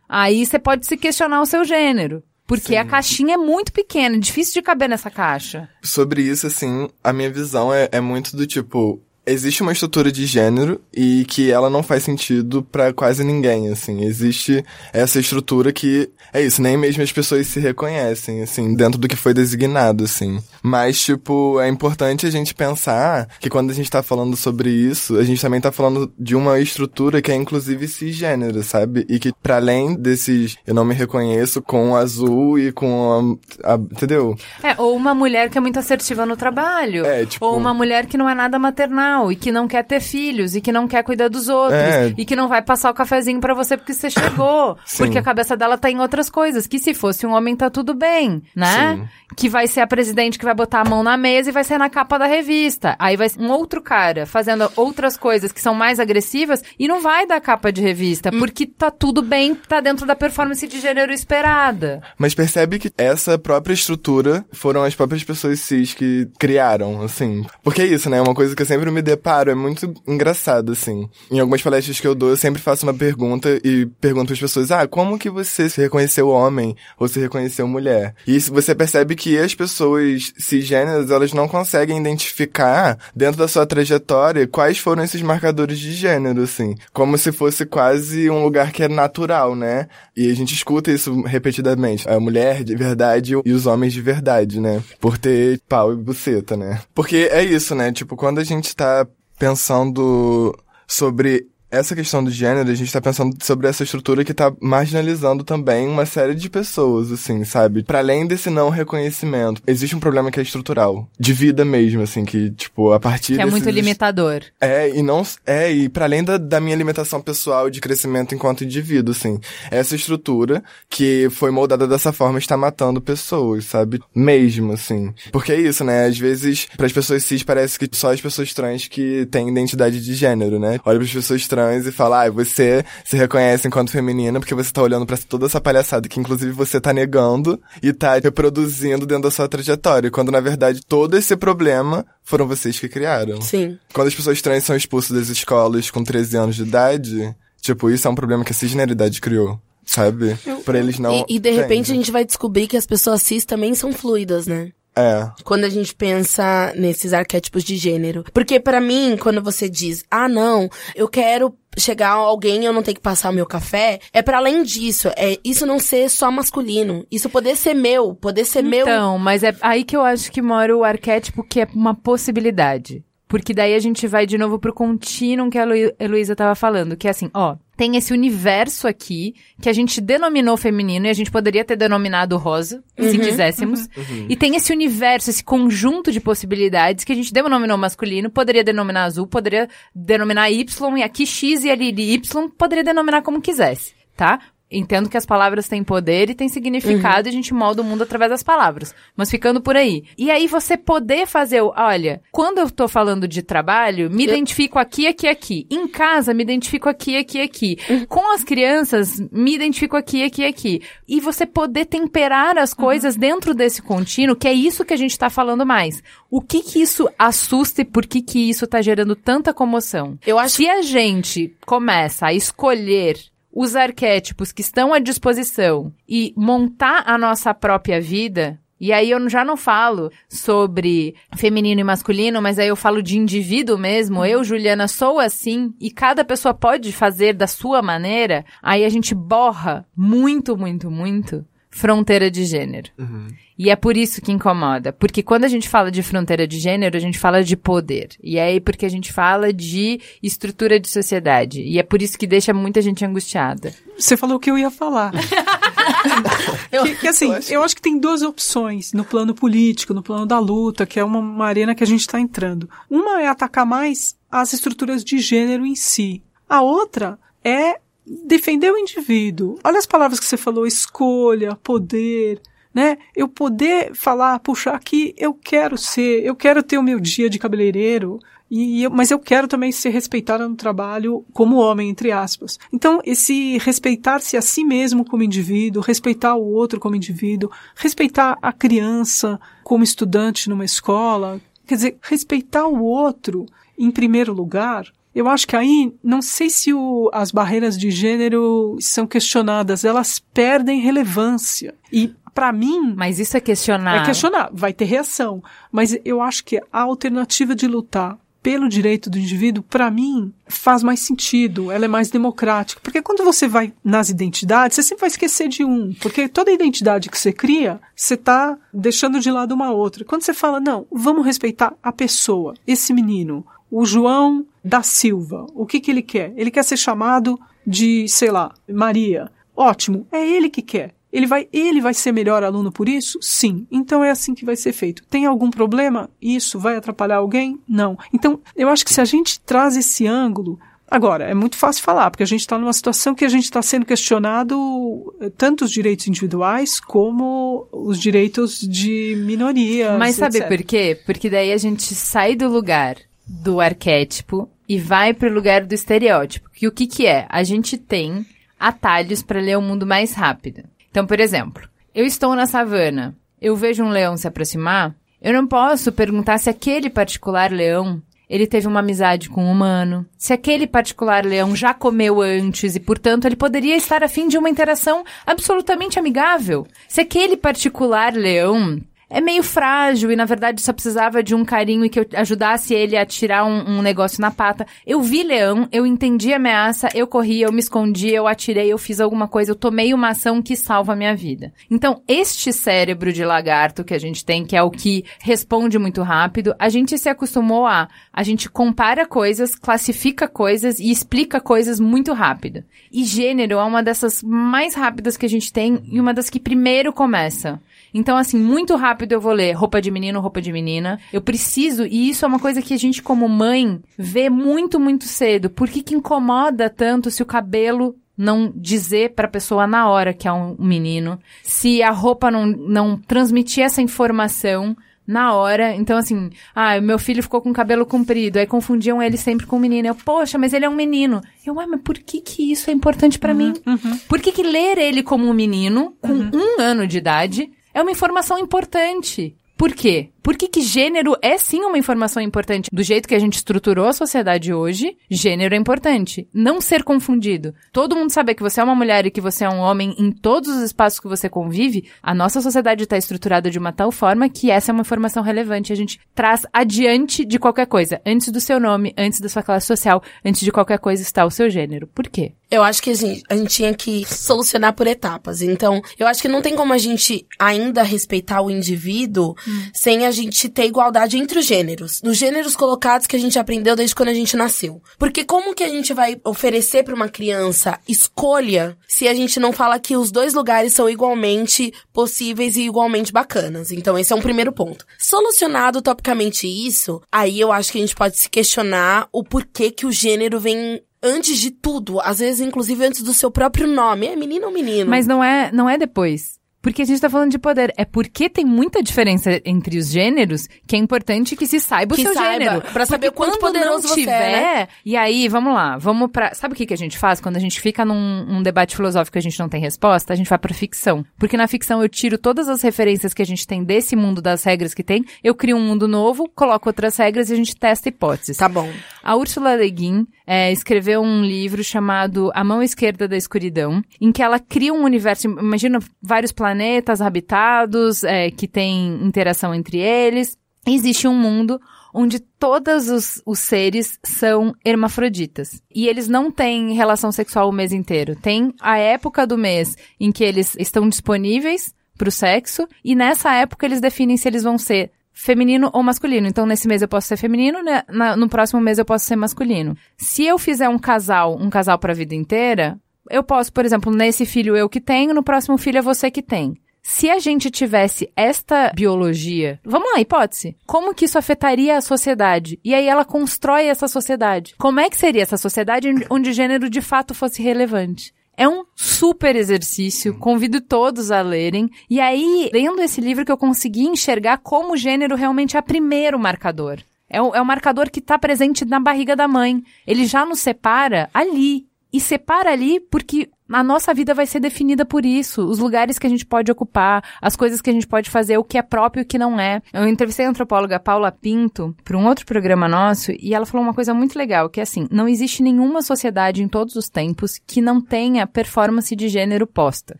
[0.07, 2.23] aí você pode se questionar o seu gênero.
[2.47, 2.77] Porque Sim.
[2.77, 5.69] a caixinha é muito pequena, é difícil de caber nessa caixa.
[5.83, 9.03] Sobre isso, assim, a minha visão é, é muito do tipo.
[9.25, 14.03] Existe uma estrutura de gênero e que ela não faz sentido pra quase ninguém, assim.
[14.03, 19.07] Existe essa estrutura que é isso, nem mesmo as pessoas se reconhecem, assim, dentro do
[19.07, 20.39] que foi designado, assim.
[20.63, 25.17] Mas, tipo, é importante a gente pensar que quando a gente tá falando sobre isso,
[25.17, 29.05] a gente também tá falando de uma estrutura que é inclusive cisgênero, sabe?
[29.09, 33.73] E que para além desses eu não me reconheço com o azul e com a,
[33.73, 34.35] a entendeu?
[34.63, 37.05] É, ou uma mulher que é muito assertiva no trabalho.
[37.05, 39.99] É, tipo- Ou uma mulher que não é nada maternal e que não quer ter
[39.99, 42.13] filhos e que não quer cuidar dos outros É.
[42.17, 44.77] e que não vai passar o cafezinho pra você porque você chegou.
[44.85, 45.03] Sim.
[45.03, 46.67] porque a cabeça dela tá em outras coisas.
[46.67, 48.95] Que se fosse um homem tá tudo bem, né?
[48.95, 49.07] Sim.
[49.35, 51.77] Que vai ser a presidente que vai botar a mão na mesa e vai ser
[51.77, 52.95] na capa da revista.
[52.99, 57.01] Aí vai ser um outro cara fazendo outras coisas que são mais agressivas e não
[57.01, 61.11] vai dar capa de revista porque tá tudo bem, tá dentro da performance de gênero
[61.13, 62.01] esperada.
[62.17, 67.45] Mas percebe que essa própria estrutura foram as próprias pessoas cis que criaram, assim.
[67.63, 68.21] Porque é isso, né?
[68.21, 71.09] Uma coisa que eu sempre me deparo, é muito engraçado, assim.
[71.31, 74.71] Em algumas palestras que eu dou, eu sempre faço uma pergunta e pergunto às pessoas,
[74.71, 78.15] ah, como que você se reconheceu homem ou se reconheceu mulher?
[78.27, 84.47] E você percebe que as pessoas cisgêneras, elas não conseguem identificar dentro da sua trajetória
[84.47, 86.75] quais foram esses marcadores de gênero, assim.
[86.93, 89.87] Como se fosse quase um lugar que é natural, né?
[90.15, 92.07] E a gente escuta isso repetidamente.
[92.09, 94.83] A mulher de verdade e os homens de verdade, né?
[94.99, 96.81] Por ter pau e buceta, né?
[96.93, 97.91] Porque é isso, né?
[97.91, 98.88] Tipo, quando a gente tá
[99.37, 100.53] pensando
[100.87, 105.43] sobre essa questão do gênero, a gente tá pensando sobre essa estrutura que tá marginalizando
[105.43, 107.83] também uma série de pessoas, assim, sabe?
[107.83, 112.25] Para além desse não reconhecimento, existe um problema que é estrutural, de vida mesmo, assim,
[112.25, 114.41] que, tipo, a partir Que é muito limitador.
[114.59, 115.19] é, e não.
[115.45, 119.39] É, e para além da, da minha alimentação pessoal de crescimento enquanto indivíduo, assim.
[119.69, 123.99] Essa estrutura que foi moldada dessa forma está matando pessoas, sabe?
[124.15, 125.13] Mesmo, assim.
[125.31, 126.05] Porque é isso, né?
[126.05, 130.13] Às vezes, pras pessoas cis, parece que só as pessoas trans que têm identidade de
[130.15, 130.79] gênero, né?
[130.85, 134.81] Olha pras pessoas trans e fala, ah, você se reconhece enquanto feminina porque você tá
[134.81, 139.31] olhando pra toda essa palhaçada que inclusive você tá negando e tá reproduzindo dentro da
[139.31, 140.11] sua trajetória.
[140.11, 143.41] Quando na verdade todo esse problema foram vocês que criaram.
[143.41, 143.77] Sim.
[143.93, 148.07] Quando as pessoas trans são expulsas das escolas com 13 anos de idade, tipo, isso
[148.07, 150.37] é um problema que a cisgeneridade criou, sabe?
[150.63, 151.25] Pra eles não.
[151.27, 154.47] E, e, de repente a gente vai descobrir que as pessoas cis também são fluidas,
[154.47, 154.71] né?
[154.95, 155.29] É.
[155.43, 158.23] Quando a gente pensa nesses arquétipos de gênero.
[158.33, 162.73] Porque pra mim, quando você diz, ah, não, eu quero chegar a alguém e eu
[162.73, 166.09] não tenho que passar o meu café, é para além disso, é isso não ser
[166.09, 168.81] só masculino, isso poder ser meu, poder ser meu.
[168.81, 173.03] Então, mas é aí que eu acho que mora o arquétipo que é uma possibilidade.
[173.29, 175.67] Porque daí a gente vai de novo pro contínuo que a
[175.99, 180.57] Heloísa tava falando, que é assim, ó, tem esse universo aqui que a gente denominou
[180.57, 183.87] feminino e a gente poderia ter denominado rosa, se quiséssemos.
[184.27, 189.03] E tem esse universo, esse conjunto de possibilidades que a gente denominou masculino, poderia denominar
[189.03, 194.39] azul, poderia denominar Y, e aqui X e ali Y, poderia denominar como quisesse, tá?
[194.71, 198.03] Entendo que as palavras têm poder e têm significado e a gente molda o mundo
[198.03, 198.93] através das palavras.
[199.17, 200.03] Mas ficando por aí.
[200.17, 204.77] E aí você poder fazer, o- olha, quando eu tô falando de trabalho, me identifico
[204.77, 205.65] aqui, aqui, aqui.
[205.71, 207.77] Em casa, me identifico aqui, aqui, aqui.
[208.07, 210.81] Com as crianças, me identifico aqui, aqui, aqui.
[211.07, 215.17] E você poder temperar as coisas dentro desse contínuo, que é isso que a gente
[215.17, 216.03] tá falando mais.
[216.29, 220.17] O que que isso assusta e por que que isso tá gerando tanta comoção?
[220.27, 223.17] Eu acho Se a gente começa a escolher
[223.51, 229.29] os arquétipos que estão à disposição e montar a nossa própria vida, E aí eu
[229.29, 234.23] já não falo sobre feminino e masculino, mas aí eu falo de indivíduo mesmo.
[234.25, 238.45] Eu, Juliana, sou assim e cada pessoa pode fazer da sua maneira.
[238.63, 242.89] Aí a gente borra muito, muito, muito fronteira de gênero.
[242.97, 243.27] Uhum.
[243.57, 244.93] E é por isso que incomoda.
[244.93, 248.09] Porque quando a gente fala de fronteira de gênero, a gente fala de poder.
[248.23, 251.61] E é aí porque a gente fala de estrutura de sociedade.
[251.61, 253.73] E é por isso que deixa muita gente angustiada.
[253.97, 255.11] Você falou o que eu ia falar.
[256.71, 257.53] que, que, assim, eu acho...
[257.53, 257.75] eu acho...
[257.75, 261.45] que tem duas opções no plano político, no plano da luta, que é uma, uma
[261.45, 262.69] arena que a gente está entrando.
[262.89, 266.23] Uma é atacar mais as estruturas de gênero em si.
[266.47, 267.79] A outra é
[268.25, 269.59] defender o indivíduo.
[269.63, 272.41] Olha as palavras que você falou: escolha, poder,
[272.73, 272.97] né?
[273.15, 277.39] Eu poder falar, puxa, aqui eu quero ser, eu quero ter o meu dia de
[277.39, 278.19] cabeleireiro,
[278.49, 282.57] e eu, mas eu quero também ser respeitada no trabalho como homem, entre aspas.
[282.73, 288.51] Então, esse respeitar-se a si mesmo como indivíduo, respeitar o outro como indivíduo, respeitar a
[288.51, 293.45] criança como estudante numa escola, quer dizer, respeitar o outro
[293.77, 298.77] em primeiro lugar, eu acho que aí, não sei se o, as barreiras de gênero
[298.79, 301.73] são questionadas, elas perdem relevância.
[301.91, 302.93] E para mim.
[302.95, 304.01] Mas isso é questionar.
[304.01, 305.43] É questionar, vai ter reação.
[305.71, 310.81] Mas eu acho que a alternativa de lutar pelo direito do indivíduo, para mim, faz
[310.81, 312.79] mais sentido, ela é mais democrática.
[312.81, 315.93] Porque quando você vai nas identidades, você sempre vai esquecer de um.
[315.95, 320.05] Porque toda identidade que você cria, você está deixando de lado uma outra.
[320.05, 325.45] Quando você fala, não, vamos respeitar a pessoa, esse menino, o João da Silva.
[325.53, 326.33] O que, que ele quer?
[326.35, 329.31] Ele quer ser chamado de, sei lá, Maria.
[329.55, 330.93] Ótimo, é ele que quer.
[331.11, 333.17] Ele vai, ele vai ser melhor aluno por isso?
[333.21, 333.65] Sim.
[333.71, 335.03] Então é assim que vai ser feito.
[335.09, 336.09] Tem algum problema?
[336.21, 337.59] Isso vai atrapalhar alguém?
[337.67, 337.97] Não.
[338.13, 340.59] Então, eu acho que se a gente traz esse ângulo,
[340.91, 343.61] Agora, é muito fácil falar, porque a gente está numa situação que a gente está
[343.61, 349.99] sendo questionado eh, tanto os direitos individuais como os direitos de minoria.
[349.99, 350.47] Mas sabe etc.
[350.47, 350.99] por quê?
[351.05, 352.95] Porque daí a gente sai do lugar
[353.29, 356.49] do arquétipo e vai para o lugar do estereótipo.
[356.59, 357.25] E o que que é?
[357.29, 358.25] A gente tem
[358.59, 360.63] atalhos para ler o mundo mais rápido.
[360.89, 365.47] Então, por exemplo, eu estou na savana, eu vejo um leão se aproximar, eu não
[365.47, 370.67] posso perguntar se aquele particular leão ele teve uma amizade com um humano, se aquele
[370.67, 375.97] particular leão já comeu antes e, portanto, ele poderia estar afim de uma interação absolutamente
[375.97, 381.43] amigável, se aquele particular leão é meio frágil e na verdade só precisava de um
[381.43, 384.67] carinho e que eu ajudasse ele a tirar um, um, negócio na pata.
[384.85, 388.77] Eu vi leão, eu entendi a ameaça, eu corri, eu me escondi, eu atirei, eu
[388.77, 391.51] fiz alguma coisa, eu tomei uma ação que salva a minha vida.
[391.69, 396.03] Então, este cérebro de lagarto que a gente tem, que é o que responde muito
[396.03, 401.79] rápido, a gente se acostumou a, a gente compara coisas, classifica coisas e explica coisas
[401.79, 402.63] muito rápido.
[402.91, 406.39] E gênero é uma dessas mais rápidas que a gente tem e uma das que
[406.39, 407.59] primeiro começa.
[407.93, 410.99] Então, assim, muito rápido eu vou ler roupa de menino, roupa de menina.
[411.11, 415.05] Eu preciso, e isso é uma coisa que a gente, como mãe, vê muito, muito
[415.05, 415.49] cedo.
[415.49, 420.13] Por que, que incomoda tanto se o cabelo não dizer para a pessoa na hora
[420.13, 424.75] que é um menino, se a roupa não, não transmitir essa informação
[425.09, 425.73] na hora.
[425.73, 429.55] Então, assim, ah, meu filho ficou com o cabelo comprido, aí confundiam ele sempre com
[429.55, 429.87] um menino.
[429.87, 431.19] Eu, poxa, mas ele é um menino.
[431.43, 433.53] Eu, ué, mas por que que isso é importante para uhum, mim?
[433.65, 433.97] Uhum.
[434.07, 436.29] Por que que ler ele como um menino, com uhum.
[436.31, 437.49] um ano de idade,
[437.79, 439.35] é uma informação importante.
[439.57, 440.09] Por quê?
[440.29, 442.69] Por que, que gênero é sim uma informação importante?
[442.71, 446.29] Do jeito que a gente estruturou a sociedade hoje, gênero é importante.
[446.31, 447.51] Não ser confundido.
[447.73, 450.11] Todo mundo saber que você é uma mulher e que você é um homem em
[450.11, 454.29] todos os espaços que você convive, a nossa sociedade está estruturada de uma tal forma
[454.29, 455.73] que essa é uma informação relevante.
[455.73, 457.99] A gente traz adiante de qualquer coisa.
[458.05, 461.31] Antes do seu nome, antes da sua classe social, antes de qualquer coisa está o
[461.31, 461.87] seu gênero.
[461.87, 462.33] Por quê?
[462.51, 465.41] Eu acho que a gente, a gente tinha que solucionar por etapas.
[465.41, 469.69] Então, eu acho que não tem como a gente ainda respeitar o indivíduo hum.
[469.71, 472.01] sem a gente ter igualdade entre os gêneros.
[472.01, 474.81] Nos gêneros colocados que a gente aprendeu desde quando a gente nasceu.
[474.97, 479.51] Porque como que a gente vai oferecer para uma criança escolha se a gente não
[479.51, 483.71] fala que os dois lugares são igualmente possíveis e igualmente bacanas?
[483.71, 484.85] Então esse é um primeiro ponto.
[484.97, 489.85] Solucionado topicamente isso, aí eu acho que a gente pode se questionar o porquê que
[489.85, 494.15] o gênero vem antes de tudo, às vezes inclusive antes do seu próprio nome, é
[494.15, 494.89] menino ou menino.
[494.89, 496.38] Mas não é, não é depois.
[496.61, 497.73] Porque a gente tá falando de poder.
[497.77, 502.01] É porque tem muita diferença entre os gêneros que é importante que se saiba que
[502.01, 502.61] o seu saiba, gênero.
[502.73, 504.67] Pra saber porque quanto poderoso não tiver, você é, né?
[504.85, 506.33] E aí, vamos lá, vamos pra.
[506.33, 509.17] Sabe o que, que a gente faz quando a gente fica num, num debate filosófico
[509.17, 510.11] e a gente não tem resposta?
[510.11, 511.05] A gente vai pra ficção.
[511.17, 514.43] Porque na ficção eu tiro todas as referências que a gente tem desse mundo, das
[514.43, 517.87] regras que tem, eu crio um mundo novo, coloco outras regras e a gente testa
[517.87, 518.37] hipóteses.
[518.37, 518.69] Tá bom.
[519.01, 524.11] A Ursula Le Guin é, escreveu um livro chamado A Mão Esquerda da Escuridão, em
[524.11, 525.27] que ela cria um universo.
[525.27, 530.35] Imagina vários planetas planetas habitados, é, que têm interação entre eles.
[530.67, 531.61] Existe um mundo
[531.93, 535.61] onde todos os, os, seres são hermafroditas.
[535.73, 538.15] E eles não têm relação sexual o mês inteiro.
[538.15, 543.33] Tem a época do mês em que eles estão disponíveis para o sexo, e nessa
[543.33, 546.27] época eles definem se eles vão ser feminino ou masculino.
[546.27, 547.83] Então, nesse mês eu posso ser feminino, né?
[547.89, 549.75] Na, no próximo mês eu posso ser masculino.
[549.97, 553.93] Se eu fizer um casal, um casal para a vida inteira, eu posso, por exemplo,
[553.93, 556.55] nesse filho eu que tenho, no próximo filho é você que tem.
[556.81, 560.57] Se a gente tivesse esta biologia, vamos lá, hipótese.
[560.65, 562.59] Como que isso afetaria a sociedade?
[562.63, 564.55] E aí ela constrói essa sociedade.
[564.57, 568.13] Como é que seria essa sociedade onde gênero de fato fosse relevante?
[568.35, 571.69] É um super exercício, convido todos a lerem.
[571.89, 575.63] E aí, lendo esse livro, que eu consegui enxergar como o gênero realmente é o
[575.63, 576.79] primeiro marcador.
[577.09, 579.61] É o, é o marcador que está presente na barriga da mãe.
[579.85, 581.68] Ele já nos separa ali.
[581.91, 586.05] E separa ali porque a nossa vida vai ser definida por isso, os lugares que
[586.05, 589.01] a gente pode ocupar, as coisas que a gente pode fazer, o que é próprio
[589.01, 589.61] e o que não é.
[589.73, 593.73] Eu entrevistei a antropóloga Paula Pinto para um outro programa nosso e ela falou uma
[593.73, 597.61] coisa muito legal, que é assim, não existe nenhuma sociedade em todos os tempos que
[597.61, 599.99] não tenha performance de gênero posta.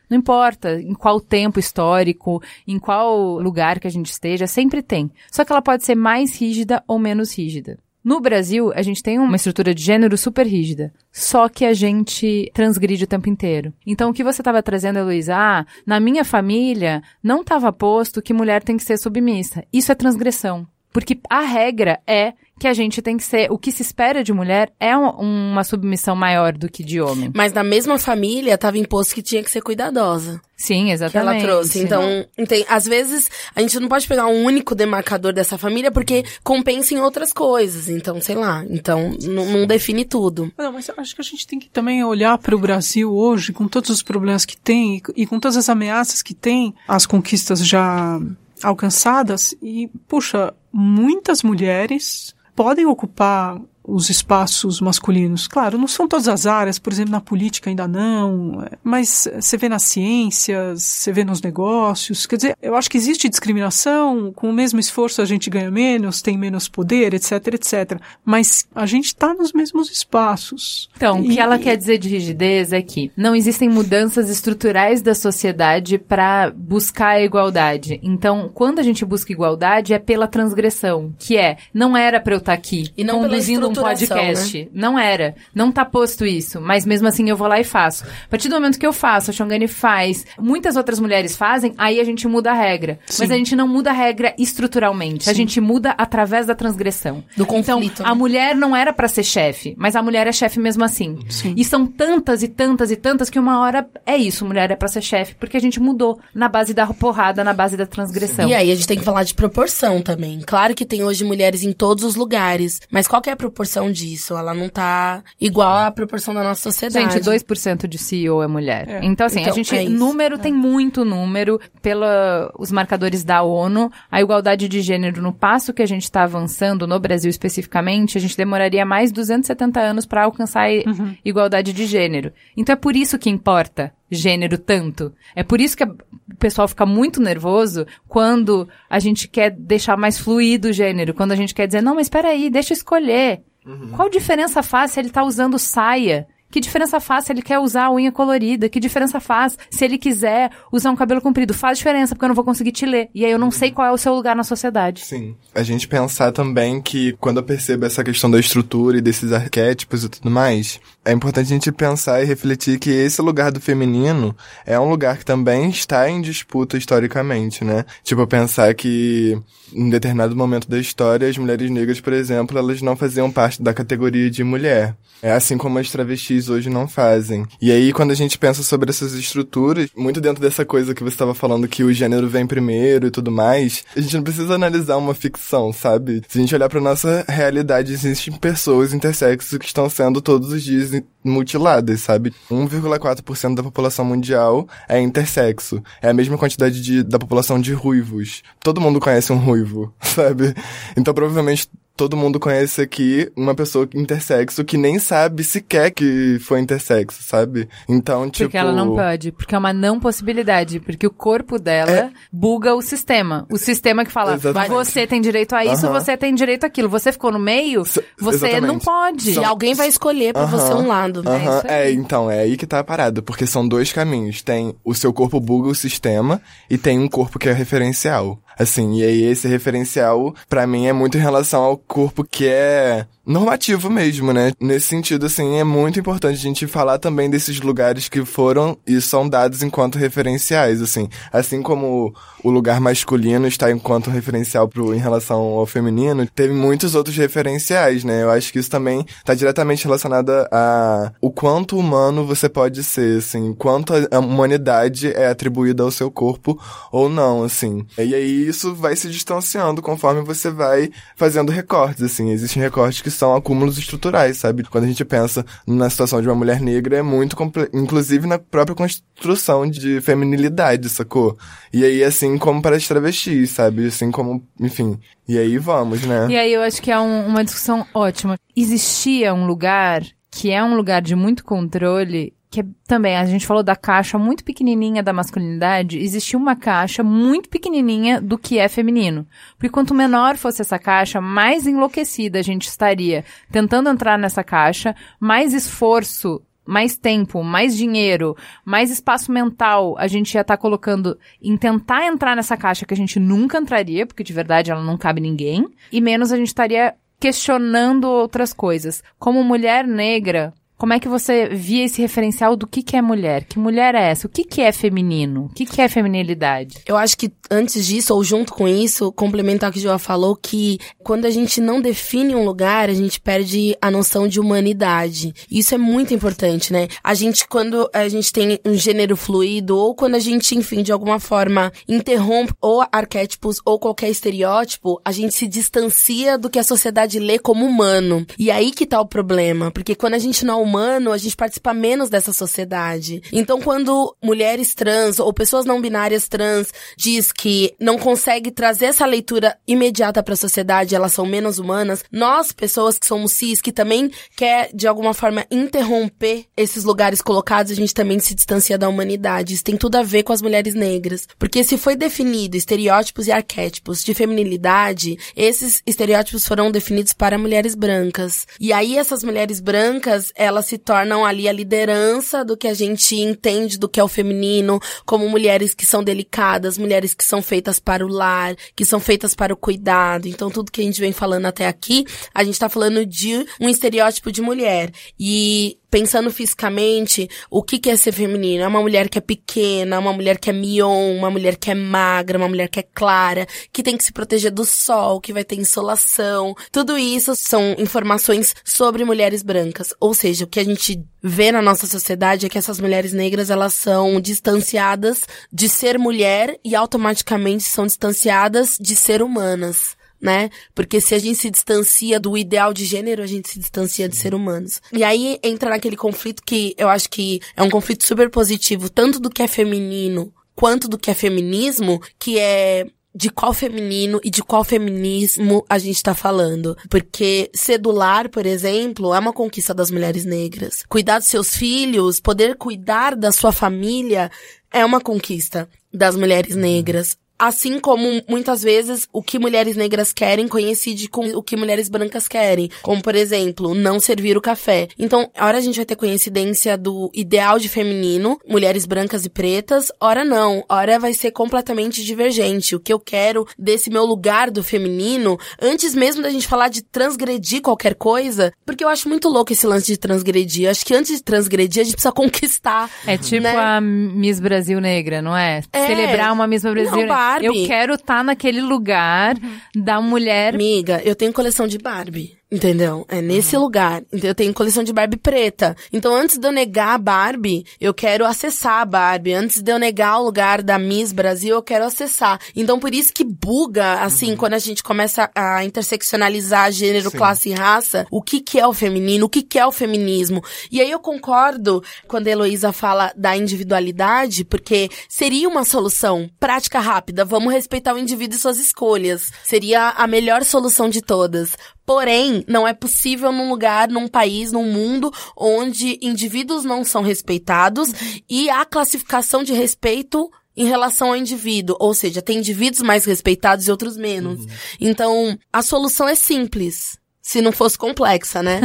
[0.10, 5.12] Não importa em qual tempo histórico, em qual lugar que a gente esteja, sempre tem.
[5.32, 7.80] Só que ela pode ser mais rígida ou menos rígida.
[8.04, 12.50] No Brasil, a gente tem uma estrutura de gênero super rígida, só que a gente
[12.54, 13.74] transgride o tempo inteiro.
[13.86, 18.34] Então, o que você estava trazendo, Heloísa, ah, na minha família não estava posto que
[18.34, 19.66] mulher tem que ser submissa.
[19.72, 20.66] Isso é transgressão.
[20.92, 23.52] Porque a regra é que a gente tem que ser.
[23.52, 27.32] O que se espera de mulher é um, uma submissão maior do que de homem.
[27.34, 30.41] Mas na mesma família estava imposto que tinha que ser cuidadosa.
[30.58, 31.39] Sim, exatamente.
[31.39, 31.80] Que ela trouxe.
[31.80, 36.26] Então, tem, às vezes, a gente não pode pegar um único demarcador dessa família porque
[36.43, 37.88] compensa em outras coisas.
[37.88, 38.65] Então, sei lá.
[38.69, 40.52] Então, não define tudo.
[40.58, 43.67] Não, mas acho que a gente tem que também olhar para o Brasil hoje, com
[43.69, 47.65] todos os problemas que tem e, e com todas as ameaças que tem, as conquistas
[47.65, 48.19] já
[48.62, 55.47] alcançadas e, puxa, muitas mulheres podem ocupar os espaços masculinos.
[55.47, 59.69] Claro, não são todas as áreas, por exemplo, na política ainda não, mas você vê
[59.69, 62.25] nas ciências, você vê nos negócios.
[62.25, 66.21] Quer dizer, eu acho que existe discriminação, com o mesmo esforço a gente ganha menos,
[66.21, 67.99] tem menos poder, etc, etc.
[68.23, 70.89] Mas a gente está nos mesmos espaços.
[70.95, 75.02] Então, e, o que ela quer dizer de rigidez é que não existem mudanças estruturais
[75.02, 77.99] da sociedade para buscar a igualdade.
[78.04, 82.39] Então, quando a gente busca igualdade, é pela transgressão, que é, não era para eu
[82.39, 84.60] estar tá aqui, e não conduzindo um podcast.
[84.60, 84.68] Né?
[84.74, 85.36] Não era.
[85.54, 86.60] Não tá posto isso.
[86.62, 88.04] Mas mesmo assim eu vou lá e faço.
[88.06, 92.00] A partir do momento que eu faço, a Xongani faz, muitas outras mulheres fazem, aí
[92.00, 93.00] a gente muda a regra.
[93.06, 93.24] Sim.
[93.24, 95.26] Mas a gente não muda a regra estruturalmente.
[95.26, 95.32] Sim.
[95.32, 97.24] A gente muda através da transgressão.
[97.36, 97.94] Do conflito.
[97.94, 98.12] Então, né?
[98.12, 101.20] a mulher não era para ser chefe, mas a mulher é chefe mesmo assim.
[101.30, 101.54] Sim.
[101.56, 104.88] E são tantas e tantas e tantas que uma hora é isso, mulher é para
[104.88, 108.48] ser chefe, porque a gente mudou na base da porrada, na base da transgressão.
[108.50, 110.42] E aí a gente tem que falar de proporção também.
[110.46, 113.91] Claro que tem hoje mulheres em todos os lugares, mas qual é a proporção proporção
[113.91, 114.38] disso.
[114.38, 117.13] Ela não tá igual à proporção da nossa sociedade.
[117.13, 118.88] Gente, 2% de CEO é mulher.
[118.88, 119.00] É.
[119.04, 119.76] Então, assim, então, a gente.
[119.76, 120.38] É número é.
[120.38, 121.60] tem muito número.
[121.82, 126.88] Pelos marcadores da ONU, a igualdade de gênero, no passo que a gente está avançando,
[126.88, 131.15] no Brasil especificamente, a gente demoraria mais 270 anos para alcançar uhum.
[131.24, 132.32] igualdade de gênero.
[132.56, 135.13] Então é por isso que importa gênero tanto.
[135.36, 135.98] É por isso que o
[136.39, 141.36] pessoal fica muito nervoso quando a gente quer deixar mais fluido o gênero, quando a
[141.36, 143.43] gente quer dizer, não, mas espera aí, deixa eu escolher.
[143.65, 143.91] Uhum.
[143.95, 146.28] Qual diferença faz se ele tá usando saia?
[146.52, 148.67] Que diferença faz se ele quer usar a unha colorida?
[148.67, 151.54] Que diferença faz se ele quiser usar um cabelo comprido?
[151.54, 153.10] Faz diferença, porque eu não vou conseguir te ler.
[153.13, 153.52] E aí eu não uhum.
[153.52, 155.06] sei qual é o seu lugar na sociedade.
[155.06, 155.36] Sim.
[155.54, 160.04] A gente pensar também que quando eu percebo essa questão da estrutura e desses arquétipos
[160.04, 164.36] e tudo mais, é importante a gente pensar e refletir que esse lugar do feminino
[164.65, 167.84] é um lugar que também está em disputa historicamente, né?
[168.04, 169.38] Tipo, pensar que
[169.74, 173.74] em determinado momento da história, as mulheres negras, por exemplo, elas não faziam parte da
[173.74, 174.95] categoria de mulher.
[175.22, 177.45] É assim como as travestis hoje não fazem.
[177.62, 181.15] E aí, quando a gente pensa sobre essas estruturas, muito dentro dessa coisa que você
[181.15, 184.95] estava falando, que o gênero vem primeiro e tudo mais, a gente não precisa analisar
[184.98, 186.22] uma ficção, sabe?
[186.28, 190.63] Se a gente olhar pra nossa realidade, existem pessoas intersexos que estão sendo todos os
[190.63, 190.93] dias
[191.24, 192.34] mutiladas, sabe?
[192.50, 195.82] 1,4% da população mundial é intersexo.
[196.02, 198.42] É a mesma quantidade de, da população de ruivos.
[198.60, 200.54] Todo mundo conhece um ruivo, sabe?
[200.96, 201.69] Então, provavelmente,
[202.00, 207.67] todo mundo conhece aqui uma pessoa intersexo que nem sabe sequer que foi intersexo, sabe?
[207.89, 208.45] Então, tipo.
[208.45, 212.10] Porque ela não pode, porque é uma não possibilidade, porque o corpo dela é...
[212.31, 213.45] buga o sistema.
[213.52, 214.71] O sistema que fala, Exatamente.
[214.71, 216.87] você tem direito a isso, você tem direito àquilo.
[216.87, 218.62] Você ficou no meio, você Exatamente.
[218.62, 219.33] não pode.
[219.33, 219.43] São...
[219.43, 221.21] E alguém vai escolher pra você um lado.
[221.21, 221.41] Né?
[221.65, 224.41] É, é, então, é aí que tá a parada, porque são dois caminhos.
[224.41, 228.39] Tem o seu corpo buga o sistema e tem um corpo que é referencial.
[228.60, 233.06] Assim, e aí esse referencial, para mim, é muito em relação ao corpo que é
[233.30, 234.52] normativo mesmo, né?
[234.60, 239.00] Nesse sentido, assim, é muito importante a gente falar também desses lugares que foram e
[239.00, 241.08] são dados enquanto referenciais, assim.
[241.32, 242.12] Assim como
[242.44, 248.04] o lugar masculino está enquanto referencial pro, em relação ao feminino, teve muitos outros referenciais,
[248.04, 248.24] né?
[248.24, 253.20] Eu acho que isso também está diretamente relacionado a o quanto humano você pode ser,
[253.20, 256.60] assim, quanto a humanidade é atribuída ao seu corpo
[256.92, 257.86] ou não, assim.
[257.96, 262.31] E aí isso vai se distanciando conforme você vai fazendo recortes, assim.
[262.31, 264.63] Existem recortes que são acúmulos estruturais, sabe?
[264.63, 267.35] Quando a gente pensa na situação de uma mulher negra, é muito
[267.73, 271.37] inclusive na própria construção de feminilidade, sacou?
[271.71, 273.87] E aí, assim como para as travestis, sabe?
[273.87, 275.00] Assim como, enfim.
[275.27, 276.27] E aí vamos, né?
[276.29, 278.37] E aí eu acho que é um, uma discussão ótima.
[278.56, 283.45] Existia um lugar que é um lugar de muito controle que é também a gente
[283.45, 288.67] falou da caixa muito pequenininha da masculinidade, existia uma caixa muito pequenininha do que é
[288.67, 289.27] feminino.
[289.56, 294.95] Porque quanto menor fosse essa caixa, mais enlouquecida a gente estaria tentando entrar nessa caixa,
[295.19, 301.17] mais esforço mais tempo, mais dinheiro, mais espaço mental a gente ia estar tá colocando
[301.41, 304.95] em tentar entrar nessa caixa que a gente nunca entraria, porque de verdade ela não
[304.95, 309.04] cabe ninguém, e menos a gente estaria questionando outras coisas.
[309.17, 313.44] Como mulher negra, como é que você via esse referencial do que, que é mulher?
[313.44, 314.27] Que mulher é essa?
[314.27, 315.48] O que, que é feminino?
[315.48, 316.77] O que, que é feminilidade?
[316.86, 320.38] Eu acho que antes disso, ou junto com isso, complementar o que o Joa falou,
[320.38, 325.34] que quando a gente não define um lugar, a gente perde a noção de humanidade.
[325.52, 326.88] Isso é muito importante, né?
[327.04, 330.94] A gente, quando a gente tem um gênero fluido, ou quando a gente, enfim, de
[330.94, 336.63] alguma forma interrompe ou arquétipos ou qualquer estereótipo, a gente se distancia do que a
[336.63, 338.25] sociedade lê como humano.
[338.38, 341.74] E aí que tá o problema, porque quando a gente não humano, a gente participa
[341.74, 343.22] menos dessa sociedade.
[343.32, 349.06] Então, quando mulheres trans ou pessoas não binárias trans diz que não consegue trazer essa
[349.06, 353.72] leitura imediata para a sociedade, elas são menos humanas, nós, pessoas que somos cis, que
[353.72, 358.88] também quer de alguma forma interromper esses lugares colocados, a gente também se distancia da
[358.88, 359.54] humanidade.
[359.54, 363.32] Isso tem tudo a ver com as mulheres negras, porque se foi definido estereótipos e
[363.32, 368.46] arquétipos de feminilidade, esses estereótipos foram definidos para mulheres brancas.
[368.60, 372.74] E aí essas mulheres brancas, elas elas se tornam ali a liderança do que a
[372.74, 377.42] gente entende do que é o feminino, como mulheres que são delicadas, mulheres que são
[377.42, 380.28] feitas para o lar, que são feitas para o cuidado.
[380.28, 383.70] Então, tudo que a gente vem falando até aqui, a gente tá falando de um
[383.70, 384.92] estereótipo de mulher.
[385.18, 388.63] E pensando fisicamente, o que, que é ser feminino?
[388.63, 391.75] É uma mulher que é pequena, uma mulher que é mion, uma mulher que é
[391.75, 395.44] magra, uma mulher que é clara, que tem que se proteger do sol, que vai
[395.44, 396.56] ter insolação.
[396.71, 399.94] Tudo isso são informações sobre mulheres brancas.
[400.00, 403.50] Ou seja, o que a gente vê na nossa sociedade é que essas mulheres negras,
[403.50, 410.50] elas são distanciadas de ser mulher e automaticamente são distanciadas de ser humanas né?
[410.76, 414.15] Porque se a gente se distancia do ideal de gênero, a gente se distancia de
[414.15, 414.82] ser humanos.
[414.92, 419.20] E aí entra naquele conflito que eu acho que é um conflito super positivo, tanto
[419.20, 424.30] do que é feminino quanto do que é feminismo, que é de qual feminino e
[424.30, 426.78] de qual feminismo a gente tá falando.
[426.90, 430.84] Porque sedular, por exemplo, é uma conquista das mulheres negras.
[430.88, 434.30] Cuidar dos seus filhos, poder cuidar da sua família
[434.72, 437.17] é uma conquista das mulheres negras.
[437.40, 442.27] Assim como muitas vezes o que mulheres negras querem coincide com o que mulheres brancas
[442.27, 442.69] querem.
[442.81, 444.90] Como, por exemplo, não servir o café.
[445.00, 449.92] Então, hora a gente vai ter coincidência do ideal de feminino, mulheres brancas e pretas,
[450.02, 450.63] hora não.
[450.69, 452.75] Hora vai ser completamente divergente.
[452.75, 456.81] O que eu quero desse meu lugar do feminino, antes mesmo da gente falar de
[456.81, 460.65] transgredir qualquer coisa, porque eu acho muito louco esse lance de transgredir.
[460.65, 462.90] Eu acho que antes de transgredir, a gente precisa conquistar.
[463.06, 463.56] É tipo né?
[463.56, 465.62] a Miss Brasil Negra, não é?
[465.71, 465.87] é.
[465.87, 467.29] Celebrar uma Miss Brasil Negra.
[467.30, 467.46] Barbie.
[467.46, 469.36] Eu quero estar tá naquele lugar
[469.75, 470.56] da mulher.
[470.56, 472.38] Amiga, eu tenho coleção de Barbie.
[472.52, 473.06] Entendeu?
[473.08, 473.62] É nesse uhum.
[473.62, 474.02] lugar.
[474.12, 475.77] Eu tenho coleção de Barbie preta.
[475.93, 479.33] Então, antes de eu negar a Barbie, eu quero acessar a Barbie.
[479.33, 482.39] Antes de eu negar o lugar da Miss Brasil, eu quero acessar.
[482.56, 484.37] Então, por isso que buga, assim, uhum.
[484.37, 487.17] quando a gente começa a interseccionalizar gênero, Sim.
[487.17, 490.43] classe e raça, o que que é o feminino, o que que é o feminismo.
[490.71, 496.79] E aí eu concordo quando a Heloísa fala da individualidade, porque seria uma solução prática
[496.79, 497.23] rápida.
[497.23, 499.31] Vamos respeitar o indivíduo e suas escolhas.
[499.43, 501.56] Seria a melhor solução de todas.
[501.90, 507.90] Porém, não é possível num lugar, num país, num mundo onde indivíduos não são respeitados
[508.29, 513.67] e a classificação de respeito em relação ao indivíduo, ou seja, tem indivíduos mais respeitados
[513.67, 514.46] e outros menos.
[514.79, 518.62] Então, a solução é simples se não fosse complexa, né?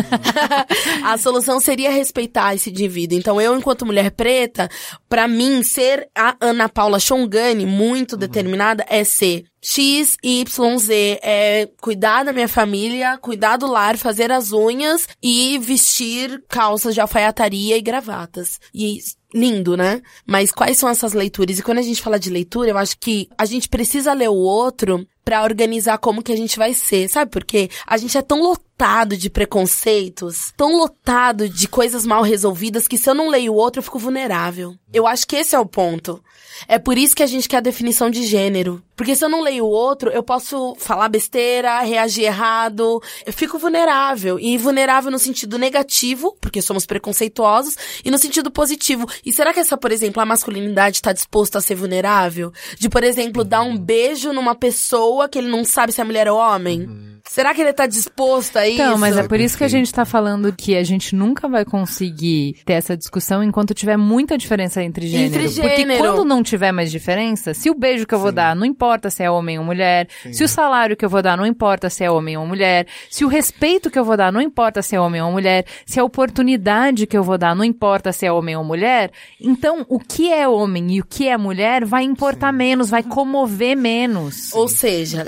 [1.05, 3.19] a solução seria respeitar esse indivíduo.
[3.19, 4.69] Então, eu, enquanto mulher preta,
[5.09, 11.19] para mim, ser a Ana Paula Chongani muito determinada é ser X, Y, Z.
[11.23, 17.01] É cuidar da minha família, cuidar do lar, fazer as unhas e vestir calças de
[17.01, 18.61] alfaiataria e gravatas.
[18.75, 18.99] E
[19.35, 20.01] lindo, né?
[20.25, 21.59] Mas quais são essas leituras?
[21.59, 24.35] E quando a gente fala de leitura, eu acho que a gente precisa ler o
[24.35, 27.31] outro para organizar como que a gente vai ser, sabe?
[27.31, 28.74] Porque a gente é tão lotado
[29.16, 33.79] de preconceitos, tão lotado de coisas mal resolvidas que se eu não leio o outro
[33.79, 34.75] eu fico vulnerável.
[34.93, 36.22] Eu acho que esse é o ponto.
[36.68, 38.83] É por isso que a gente quer a definição de gênero.
[38.97, 43.03] Porque se eu não leio o outro, eu posso falar besteira, reagir errado.
[43.27, 44.39] Eu fico vulnerável.
[44.39, 49.09] E vulnerável no sentido negativo, porque somos preconceituosos, e no sentido positivo.
[49.25, 52.53] E será que essa, por exemplo, a masculinidade está disposta a ser vulnerável?
[52.79, 56.29] De, por exemplo, dar um beijo numa pessoa que ele não sabe se é mulher
[56.29, 56.83] ou homem?
[56.83, 57.14] Uhum.
[57.29, 58.83] Será que ele tá disposto a isso?
[58.83, 61.65] Então, mas é por isso que a gente tá falando que a gente nunca vai
[61.65, 65.35] conseguir ter essa discussão enquanto tiver muita diferença entre gênero.
[65.35, 65.75] Entre gênero.
[65.75, 68.37] Porque quando não tiver mais diferença, se o beijo que eu vou Sim.
[68.37, 70.33] dar não importa se é homem ou mulher, Sim.
[70.33, 73.25] se o salário que eu vou dar não importa se é homem ou mulher, se
[73.25, 76.05] o respeito que eu vou dar não importa se é homem ou mulher, se a
[76.05, 79.11] oportunidade que eu vou dar não importa se é homem ou mulher,
[79.41, 82.59] então o que é homem e o que é mulher vai importar Sim.
[82.59, 84.53] menos, vai comover menos.
[84.53, 85.25] Ou seja,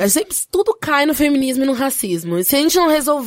[0.51, 2.43] tudo cai no feminismo e no racismo.
[2.43, 3.26] Se a gente não resolver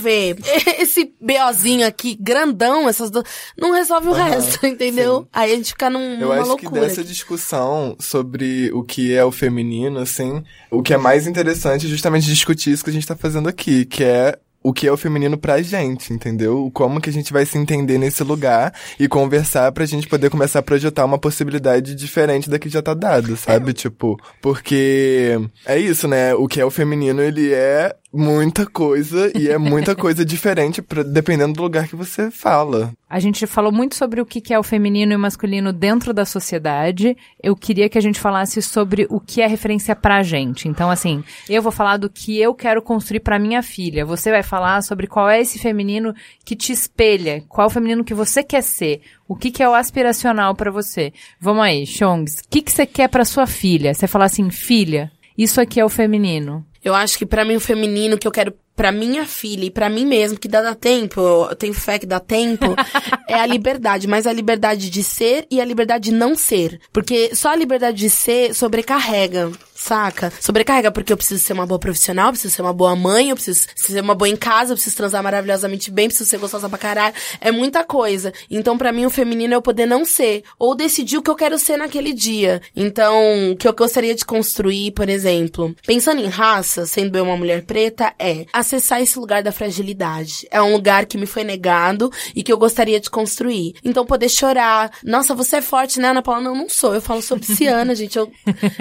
[0.79, 3.23] esse BOzinho aqui, grandão, essas do...
[3.57, 5.21] não resolve o resto, entendeu?
[5.21, 5.27] Sim.
[5.33, 7.09] Aí a gente fica num, Eu acho que dessa aqui.
[7.09, 12.25] discussão sobre o que é o feminino, assim, o que é mais interessante é justamente
[12.25, 15.37] discutir isso que a gente tá fazendo aqui, que é o que é o feminino
[15.37, 16.69] pra gente, entendeu?
[16.73, 20.59] Como que a gente vai se entender nesse lugar e conversar pra gente poder começar
[20.59, 23.71] a projetar uma possibilidade diferente da que já tá dada, sabe?
[23.73, 26.33] Tipo, porque é isso, né?
[26.35, 31.03] O que é o feminino, ele é muita coisa e é muita coisa diferente pra,
[31.03, 32.91] dependendo do lugar que você fala.
[33.07, 36.25] A gente falou muito sobre o que é o feminino e o masculino dentro da
[36.25, 37.15] sociedade.
[37.41, 40.67] Eu queria que a gente falasse sobre o que é referência pra gente.
[40.67, 44.05] Então, assim, eu vou falar do que eu quero construir pra minha filha.
[44.05, 46.13] Você vai falar sobre qual é esse feminino
[46.45, 49.69] que te espelha, qual é o feminino que você quer ser, o que, que é
[49.69, 51.13] o aspiracional para você.
[51.39, 53.93] Vamos aí, Chongs, o que, que você quer para sua filha?
[53.93, 56.65] Você fala assim, filha, isso aqui é o feminino.
[56.83, 59.89] Eu acho que para mim o feminino que eu quero para minha filha e para
[59.89, 62.63] mim mesmo, que dá, dá tempo, eu tenho fé que dá tempo,
[63.27, 66.79] é a liberdade, mas a liberdade de ser e a liberdade de não ser.
[66.93, 70.31] Porque só a liberdade de ser sobrecarrega saca?
[70.41, 73.67] Sobrecarrega porque eu preciso ser uma boa profissional, preciso ser uma boa mãe, eu preciso
[73.75, 77.15] ser uma boa em casa, eu preciso transar maravilhosamente bem, preciso ser gostosa pra caralho.
[77.39, 78.33] É muita coisa.
[78.51, 80.43] Então, para mim, o feminino é eu poder não ser.
[80.57, 82.61] Ou decidir o que eu quero ser naquele dia.
[82.75, 87.37] Então, o que eu gostaria de construir, por exemplo, pensando em raça, sendo eu uma
[87.37, 90.47] mulher preta, é acessar esse lugar da fragilidade.
[90.51, 93.73] É um lugar que me foi negado e que eu gostaria de construir.
[93.83, 94.91] Então, poder chorar.
[95.03, 96.41] Nossa, você é forte, né, Ana Paula?
[96.41, 96.93] Não, não sou.
[96.93, 98.17] Eu falo sobre Ciana, gente.
[98.17, 98.31] Eu,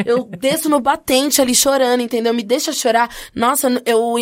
[0.05, 2.35] eu desço no batente ali chorando, entendeu?
[2.35, 3.09] Me deixa chorar.
[3.35, 4.17] Nossa, eu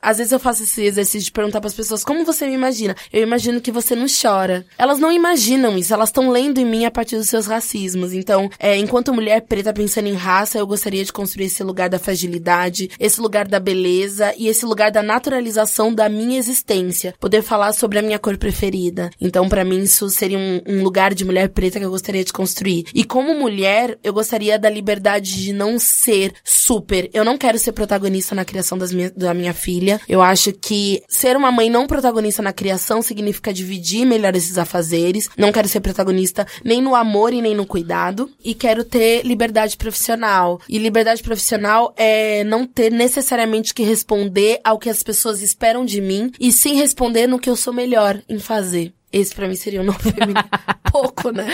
[0.00, 2.94] às vezes eu faço esse exercício de perguntar para as pessoas como você me imagina.
[3.12, 4.64] Eu imagino que você não chora.
[4.76, 8.12] Elas não imaginam isso, elas estão lendo em mim a partir dos seus racismos.
[8.12, 11.98] Então, é, enquanto mulher preta pensando em raça, eu gostaria de construir esse lugar da
[11.98, 17.14] fragilidade, esse lugar da beleza e esse lugar da naturalização da minha existência.
[17.18, 19.10] Poder falar sobre a minha cor preferida.
[19.18, 22.32] Então, para mim, isso seria um, um lugar de mulher preta que eu gostaria de
[22.32, 22.84] construir.
[22.94, 27.08] E como mulher, eu gostaria da liberdade de não ser super.
[27.14, 29.98] Eu não quero ser protagonista na criação das minha, da minha filha.
[30.06, 35.30] Eu acho que ser uma mãe não protagonista na criação significa dividir melhor esses afazeres.
[35.38, 38.30] Não quero ser protagonista nem no amor e nem no cuidado.
[38.44, 40.60] E quero ter liberdade profissional.
[40.68, 46.00] E liberdade profissional é não ter necessariamente que responder ao que as pessoas esperam de
[46.00, 48.92] mim, e sim responder no que eu sou melhor em fazer.
[49.10, 50.44] Esse pra mim seria o nome feminino.
[50.92, 51.46] Pouco, né?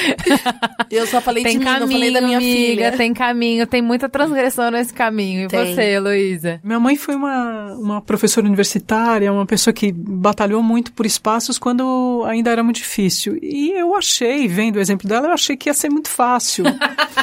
[0.90, 2.92] Eu só falei tem de caminho, mim, não falei da minha amiga, filha.
[2.92, 5.44] Tem caminho, tem muita transgressão nesse caminho.
[5.44, 5.74] E tem.
[5.74, 6.61] você, Heloísa?
[6.64, 12.24] Minha mãe foi uma, uma professora universitária, uma pessoa que batalhou muito por espaços quando
[12.26, 13.38] ainda era muito difícil.
[13.40, 16.64] E eu achei, vendo o exemplo dela, eu achei que ia ser muito fácil.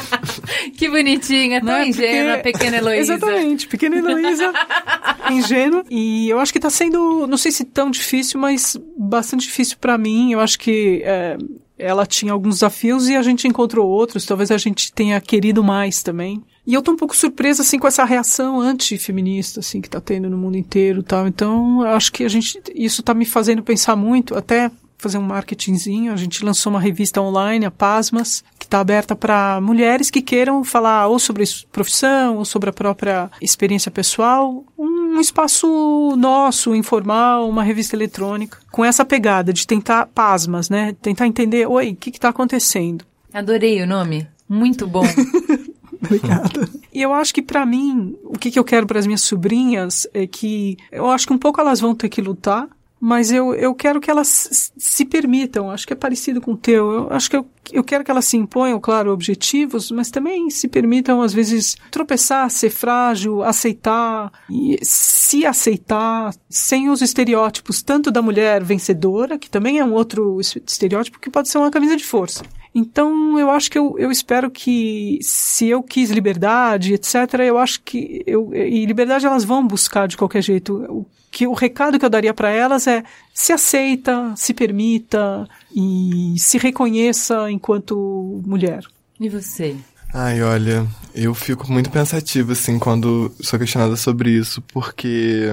[0.77, 1.87] que bonitinha, tão né?
[1.87, 2.51] ingênua, Porque...
[2.51, 3.13] pequena Heloísa.
[3.15, 4.53] Exatamente, pequena Heloísa,
[5.31, 5.83] ingênua.
[5.89, 9.97] E eu acho que tá sendo, não sei se tão difícil, mas bastante difícil para
[9.97, 11.37] mim eu acho que é,
[11.77, 16.03] ela tinha alguns desafios e a gente encontrou outros, talvez a gente tenha querido mais
[16.03, 16.43] também.
[16.65, 20.29] E eu tô um pouco surpresa, assim, com essa reação antifeminista, assim, que tá tendo
[20.29, 21.27] no mundo inteiro tal.
[21.27, 24.69] Então, eu acho que a gente, isso tá me fazendo pensar muito, até
[25.01, 26.13] fazer um marketingzinho.
[26.13, 30.63] A gente lançou uma revista online, a Pasmas, que está aberta para mulheres que queiram
[30.63, 34.63] falar ou sobre profissão ou sobre a própria experiência pessoal.
[34.77, 40.95] Um espaço nosso, informal, uma revista eletrônica, com essa pegada de tentar pasmas, né?
[41.01, 43.03] Tentar entender, oi, o que está acontecendo?
[43.33, 44.27] Adorei o nome.
[44.47, 45.03] Muito bom.
[46.03, 46.69] Obrigada.
[46.93, 50.07] E eu acho que para mim, o que, que eu quero para as minhas sobrinhas
[50.13, 52.67] é que eu acho que um pouco elas vão ter que lutar,
[53.01, 56.91] mas eu, eu quero que elas se permitam, acho que é parecido com o teu,
[56.91, 60.67] eu acho que eu, eu quero que elas se imponham, claro, objetivos, mas também se
[60.67, 68.21] permitam, às vezes, tropeçar, ser frágil, aceitar, e se aceitar sem os estereótipos, tanto da
[68.21, 72.43] mulher vencedora, que também é um outro estereótipo que pode ser uma camisa de força.
[72.73, 77.15] Então, eu acho que eu, eu espero que, se eu quis liberdade, etc.,
[77.47, 78.23] eu acho que.
[78.25, 81.05] Eu, e liberdade elas vão buscar de qualquer jeito.
[81.31, 83.03] Que o recado que eu daria para elas é:
[83.33, 88.83] se aceita, se permita e se reconheça enquanto mulher.
[89.19, 89.75] E você?
[90.13, 95.47] Ai, olha, eu fico muito pensativo, assim, quando sou questionada sobre isso, porque.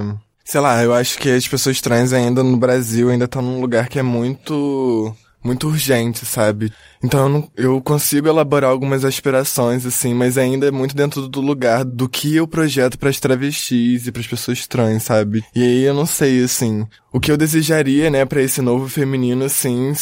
[0.44, 3.86] Sei lá, eu acho que as pessoas trans ainda no Brasil ainda estão num lugar
[3.86, 6.72] que é muito muito urgente, sabe?
[7.02, 11.40] Então eu, não, eu consigo elaborar algumas aspirações, assim, mas ainda é muito dentro do
[11.40, 15.44] lugar do que eu projeto para as travestis e para as pessoas trans, sabe?
[15.54, 19.44] E aí eu não sei, assim, o que eu desejaria, né, para esse novo feminino,
[19.44, 19.92] assim,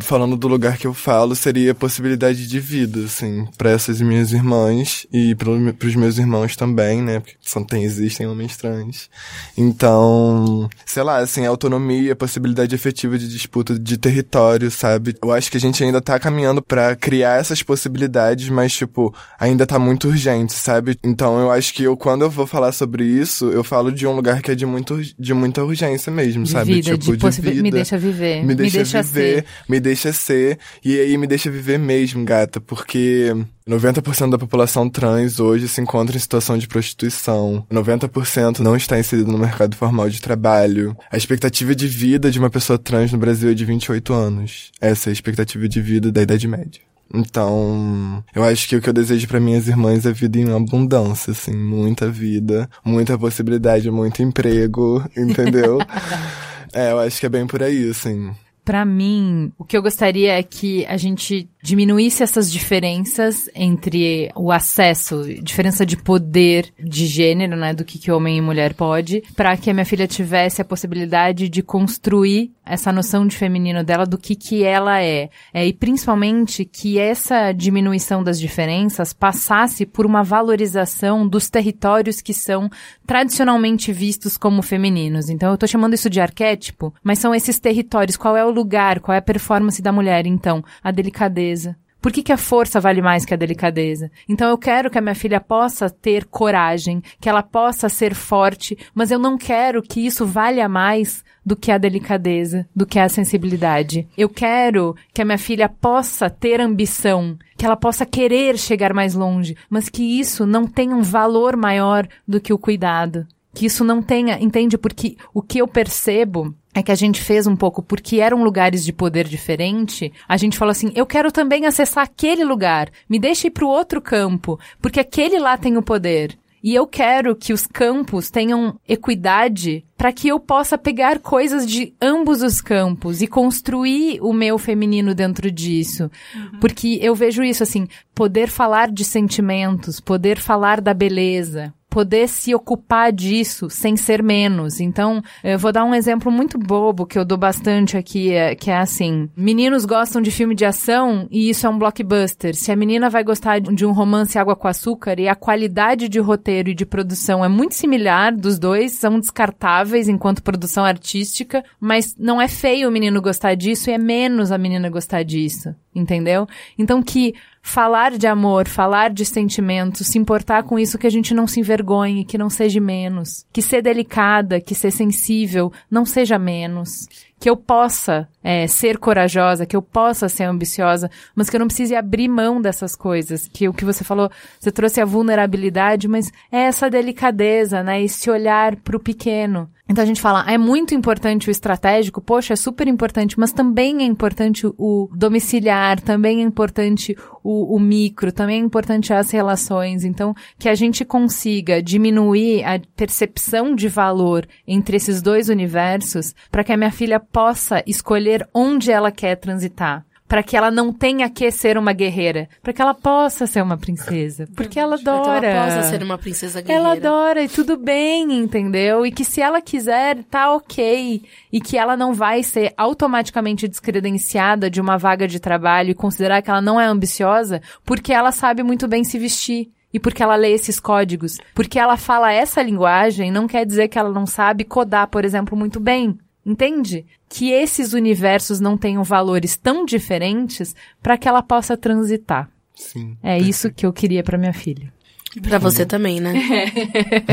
[0.00, 4.32] falando do lugar que eu falo, seria a possibilidade de vida, assim, para essas minhas
[4.32, 7.20] irmãs e para os meus irmãos também, né?
[7.20, 9.10] Porque só tem, existem homens trans.
[9.58, 15.16] Então, sei lá, assim, autonomia, possibilidade efetiva de disputa de território, sabe?
[15.20, 19.66] Eu acho que a gente ainda tá caminhando para criar essas possibilidades, mas, tipo, ainda
[19.66, 20.96] tá muito urgente, sabe?
[21.02, 24.14] Então, eu acho que eu, quando eu vou falar sobre isso, eu falo de um
[24.14, 26.74] lugar que é de, muito, de muita urgência mesmo, de sabe?
[26.74, 27.62] Vida, tipo, de, de vida.
[27.62, 28.44] Me deixa viver.
[28.44, 29.42] Me deixa, me deixa viver.
[29.42, 33.34] Ser me deixa ser e aí me deixa viver mesmo, gata, porque
[33.66, 37.66] 90% da população trans hoje se encontra em situação de prostituição.
[37.72, 40.94] 90% não está inserido no mercado formal de trabalho.
[41.10, 44.70] A expectativa de vida de uma pessoa trans no Brasil é de 28 anos.
[44.78, 46.82] Essa é a expectativa de vida da Idade Média.
[47.14, 51.32] Então, eu acho que o que eu desejo para minhas irmãs é vida em abundância,
[51.32, 55.78] assim, muita vida, muita possibilidade, muito emprego, entendeu?
[56.72, 58.32] é, eu acho que é bem por aí, assim
[58.64, 64.50] para mim, o que eu gostaria é que a gente diminuísse essas diferenças entre o
[64.50, 69.56] acesso, diferença de poder de gênero, né, do que, que homem e mulher pode, para
[69.56, 74.16] que a minha filha tivesse a possibilidade de construir essa noção de feminino dela, do
[74.16, 75.30] que que ela é.
[75.52, 82.32] é e principalmente que essa diminuição das diferenças passasse por uma valorização dos territórios que
[82.32, 82.70] são
[83.06, 85.28] tradicionalmente vistos como femininos.
[85.28, 89.00] Então eu tô chamando isso de arquétipo, mas são esses territórios, qual é o lugar,
[89.00, 91.76] qual é a performance da mulher, então, a delicadeza.
[92.02, 94.10] Por que, que a força vale mais que a delicadeza?
[94.28, 98.76] Então eu quero que a minha filha possa ter coragem, que ela possa ser forte,
[98.92, 103.08] mas eu não quero que isso valha mais do que a delicadeza, do que a
[103.08, 104.08] sensibilidade.
[104.18, 109.14] Eu quero que a minha filha possa ter ambição, que ela possa querer chegar mais
[109.14, 113.28] longe, mas que isso não tenha um valor maior do que o cuidado.
[113.54, 114.76] Que isso não tenha, entende?
[114.76, 118.84] Porque o que eu percebo é que a gente fez um pouco porque eram lugares
[118.84, 120.12] de poder diferente.
[120.28, 122.90] A gente falou assim: eu quero também acessar aquele lugar.
[123.08, 126.38] Me deixe ir para o outro campo, porque aquele lá tem o poder.
[126.62, 131.92] E eu quero que os campos tenham equidade para que eu possa pegar coisas de
[132.00, 136.08] ambos os campos e construir o meu feminino dentro disso.
[136.34, 136.60] Uhum.
[136.60, 142.54] Porque eu vejo isso assim, poder falar de sentimentos, poder falar da beleza, poder se
[142.54, 144.80] ocupar disso sem ser menos.
[144.80, 148.70] Então, eu vou dar um exemplo muito bobo que eu dou bastante aqui, é, que
[148.70, 152.54] é assim: meninos gostam de filme de ação e isso é um blockbuster.
[152.54, 156.18] Se a menina vai gostar de um romance água com açúcar e a qualidade de
[156.18, 162.16] roteiro e de produção é muito similar dos dois, são descartáveis enquanto produção artística, mas
[162.18, 166.46] não é feio o menino gostar disso e é menos a menina gostar disso, entendeu?
[166.78, 171.32] Então que falar de amor, falar de sentimentos, se importar com isso que a gente
[171.32, 176.38] não se envergonhe, que não seja menos, que ser delicada, que ser sensível não seja
[176.38, 177.06] menos,
[177.42, 181.66] que eu possa é, ser corajosa, que eu possa ser ambiciosa, mas que eu não
[181.66, 183.48] precise abrir mão dessas coisas.
[183.52, 184.30] Que o que você falou,
[184.60, 188.00] você trouxe a vulnerabilidade, mas é essa delicadeza, né?
[188.00, 189.68] Esse olhar para o pequeno.
[189.88, 194.02] Então a gente fala, é muito importante o estratégico, poxa, é super importante, mas também
[194.02, 197.14] é importante o domiciliar, também é importante
[197.44, 200.02] o, o, micro, também é importante as relações.
[200.04, 206.64] Então, que a gente consiga diminuir a percepção de valor entre esses dois universos para
[206.64, 211.28] que a minha filha possa escolher onde ela quer transitar para que ela não tenha
[211.28, 215.46] que ser uma guerreira, para que ela possa ser uma princesa, porque ela adora.
[215.46, 216.88] Ela possa ser uma princesa guerreira.
[216.88, 219.04] Ela adora e tudo bem, entendeu?
[219.04, 221.22] E que se ela quiser, tá ok,
[221.52, 226.40] e que ela não vai ser automaticamente descredenciada de uma vaga de trabalho e considerar
[226.40, 230.36] que ela não é ambiciosa, porque ela sabe muito bem se vestir e porque ela
[230.36, 231.36] lê esses códigos.
[231.54, 235.54] Porque ela fala essa linguagem não quer dizer que ela não sabe codar, por exemplo,
[235.58, 236.18] muito bem.
[236.44, 237.06] Entende?
[237.28, 242.50] Que esses universos não tenham valores tão diferentes para que ela possa transitar.
[242.74, 243.16] Sim.
[243.22, 243.50] É perfeito.
[243.50, 244.92] isso que eu queria para minha filha.
[245.40, 246.34] Para você também, né?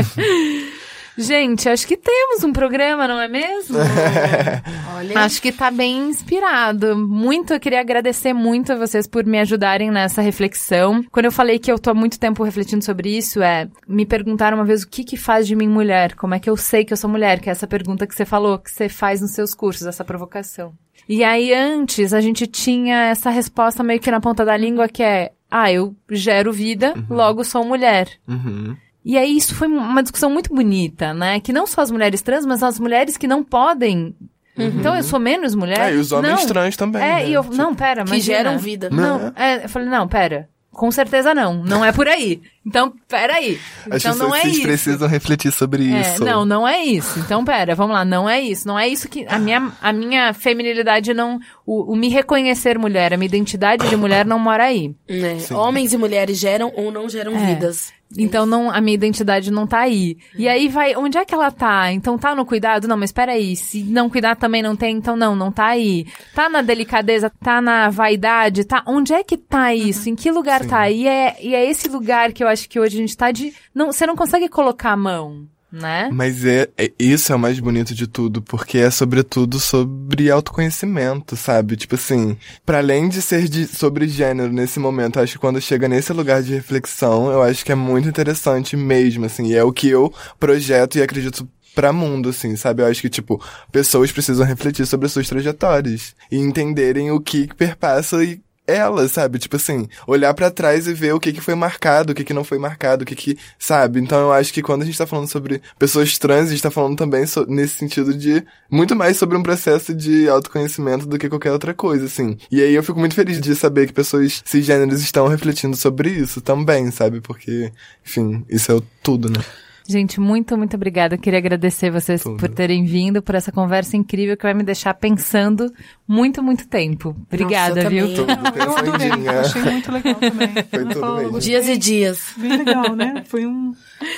[1.20, 3.76] Gente, acho que temos um programa, não é mesmo?
[4.96, 5.18] Olha.
[5.20, 6.96] Acho que tá bem inspirado.
[6.96, 11.04] Muito, eu queria agradecer muito a vocês por me ajudarem nessa reflexão.
[11.10, 14.56] Quando eu falei que eu tô há muito tempo refletindo sobre isso, é, me perguntaram
[14.56, 16.14] uma vez o que que faz de mim mulher?
[16.14, 17.38] Como é que eu sei que eu sou mulher?
[17.38, 20.72] Que é essa pergunta que você falou, que você faz nos seus cursos, essa provocação.
[21.08, 25.02] E aí, antes, a gente tinha essa resposta meio que na ponta da língua, que
[25.02, 27.16] é, ah, eu gero vida, uhum.
[27.16, 28.08] logo sou mulher.
[28.28, 28.76] Uhum.
[29.04, 31.40] E aí isso foi uma discussão muito bonita, né?
[31.40, 34.14] Que não só as mulheres trans, mas as mulheres que não podem
[34.60, 34.66] Uhum.
[34.78, 35.90] Então eu sou menos mulher.
[35.90, 36.46] É, e os homens não.
[36.46, 37.02] trans também.
[37.02, 37.28] É, né?
[37.28, 37.42] e eu.
[37.42, 38.12] Tipo, não, pera, mas.
[38.12, 38.90] Que geram vida.
[38.90, 40.48] Não, é, eu falei, não, pera.
[40.72, 41.64] Com certeza não.
[41.64, 42.40] Não é por aí.
[42.64, 43.58] Então, peraí.
[43.92, 44.62] Então não é isso.
[44.62, 46.24] precisam refletir sobre é, isso.
[46.24, 47.18] Não, não é isso.
[47.18, 48.04] Então, pera, vamos lá.
[48.04, 48.68] Não é isso.
[48.68, 49.26] Não é isso que.
[49.28, 51.40] A minha, a minha feminilidade não.
[51.66, 54.94] O, o me reconhecer mulher, a minha identidade de mulher não mora aí.
[55.08, 55.52] É.
[55.52, 57.46] Homens e mulheres geram ou não geram é.
[57.46, 57.92] vidas.
[58.18, 60.18] Então não, a minha identidade não tá aí.
[60.36, 61.92] E aí vai, onde é que ela tá?
[61.92, 62.88] Então tá no cuidado?
[62.88, 66.06] Não, mas peraí, se não cuidar também não tem, então não, não tá aí.
[66.34, 68.82] Tá na delicadeza, tá na vaidade, tá?
[68.86, 70.08] Onde é que tá isso?
[70.08, 70.68] Em que lugar Sim.
[70.68, 70.90] tá?
[70.90, 73.54] E é, e é esse lugar que eu acho que hoje a gente tá de,
[73.74, 76.08] não, você não consegue colocar a mão né?
[76.12, 81.36] Mas é, é, isso é o mais bonito de tudo, porque é sobretudo sobre autoconhecimento,
[81.36, 81.76] sabe?
[81.76, 85.88] Tipo assim, para além de ser de, sobre gênero nesse momento, acho que quando chega
[85.88, 89.72] nesse lugar de reflexão, eu acho que é muito interessante mesmo, assim, e é o
[89.72, 92.82] que eu projeto e acredito pra mundo, assim, sabe?
[92.82, 93.40] Eu acho que, tipo,
[93.70, 98.40] pessoas precisam refletir sobre as suas trajetórias e entenderem o que perpassa e
[98.70, 99.38] ela, sabe?
[99.38, 102.34] Tipo assim, olhar para trás e ver o que que foi marcado, o que que
[102.34, 104.00] não foi marcado, o que que, sabe?
[104.00, 106.70] Então eu acho que quando a gente tá falando sobre pessoas trans, a gente tá
[106.70, 111.28] falando também so, nesse sentido de muito mais sobre um processo de autoconhecimento do que
[111.28, 112.36] qualquer outra coisa, assim.
[112.50, 116.40] E aí eu fico muito feliz de saber que pessoas cisgêneros estão refletindo sobre isso
[116.40, 117.20] também, sabe?
[117.20, 117.72] Porque,
[118.04, 119.40] enfim, isso é tudo, né?
[119.86, 121.14] Gente, muito, muito obrigada.
[121.14, 122.36] Eu queria agradecer vocês Tudo.
[122.36, 125.72] por terem vindo, por essa conversa incrível que vai me deixar pensando
[126.06, 127.16] muito, muito tempo.
[127.26, 128.14] Obrigada, Nossa, viu?
[128.14, 129.28] Tudo, eu adorei.
[129.28, 130.48] Achei muito legal também.
[130.70, 131.40] Foi tudo mesmo.
[131.40, 132.32] Dias e dias.
[132.36, 133.24] Bem legal, né?
[133.26, 133.72] Foi um...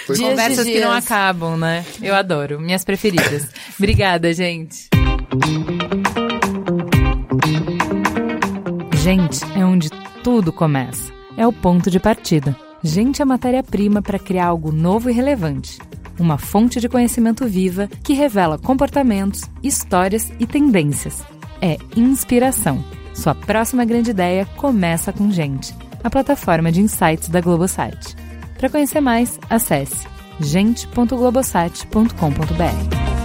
[0.07, 1.85] Foi Conversas que não acabam, né?
[2.03, 2.61] Eu adoro.
[2.61, 3.49] Minhas preferidas.
[3.79, 4.89] obrigada, gente.
[9.03, 9.91] Gente, é onde
[10.23, 11.13] tudo começa.
[11.37, 12.57] É o ponto de partida.
[12.83, 15.79] Gente é matéria-prima para criar algo novo e relevante.
[16.19, 21.23] Uma fonte de conhecimento viva que revela comportamentos, histórias e tendências.
[21.61, 22.85] É inspiração.
[23.15, 25.73] Sua próxima grande ideia começa com Gente,
[26.03, 28.17] a plataforma de insights da Globosat.
[28.59, 30.11] Para conhecer mais, acesse
[30.41, 33.22] gente.globosat.com.br.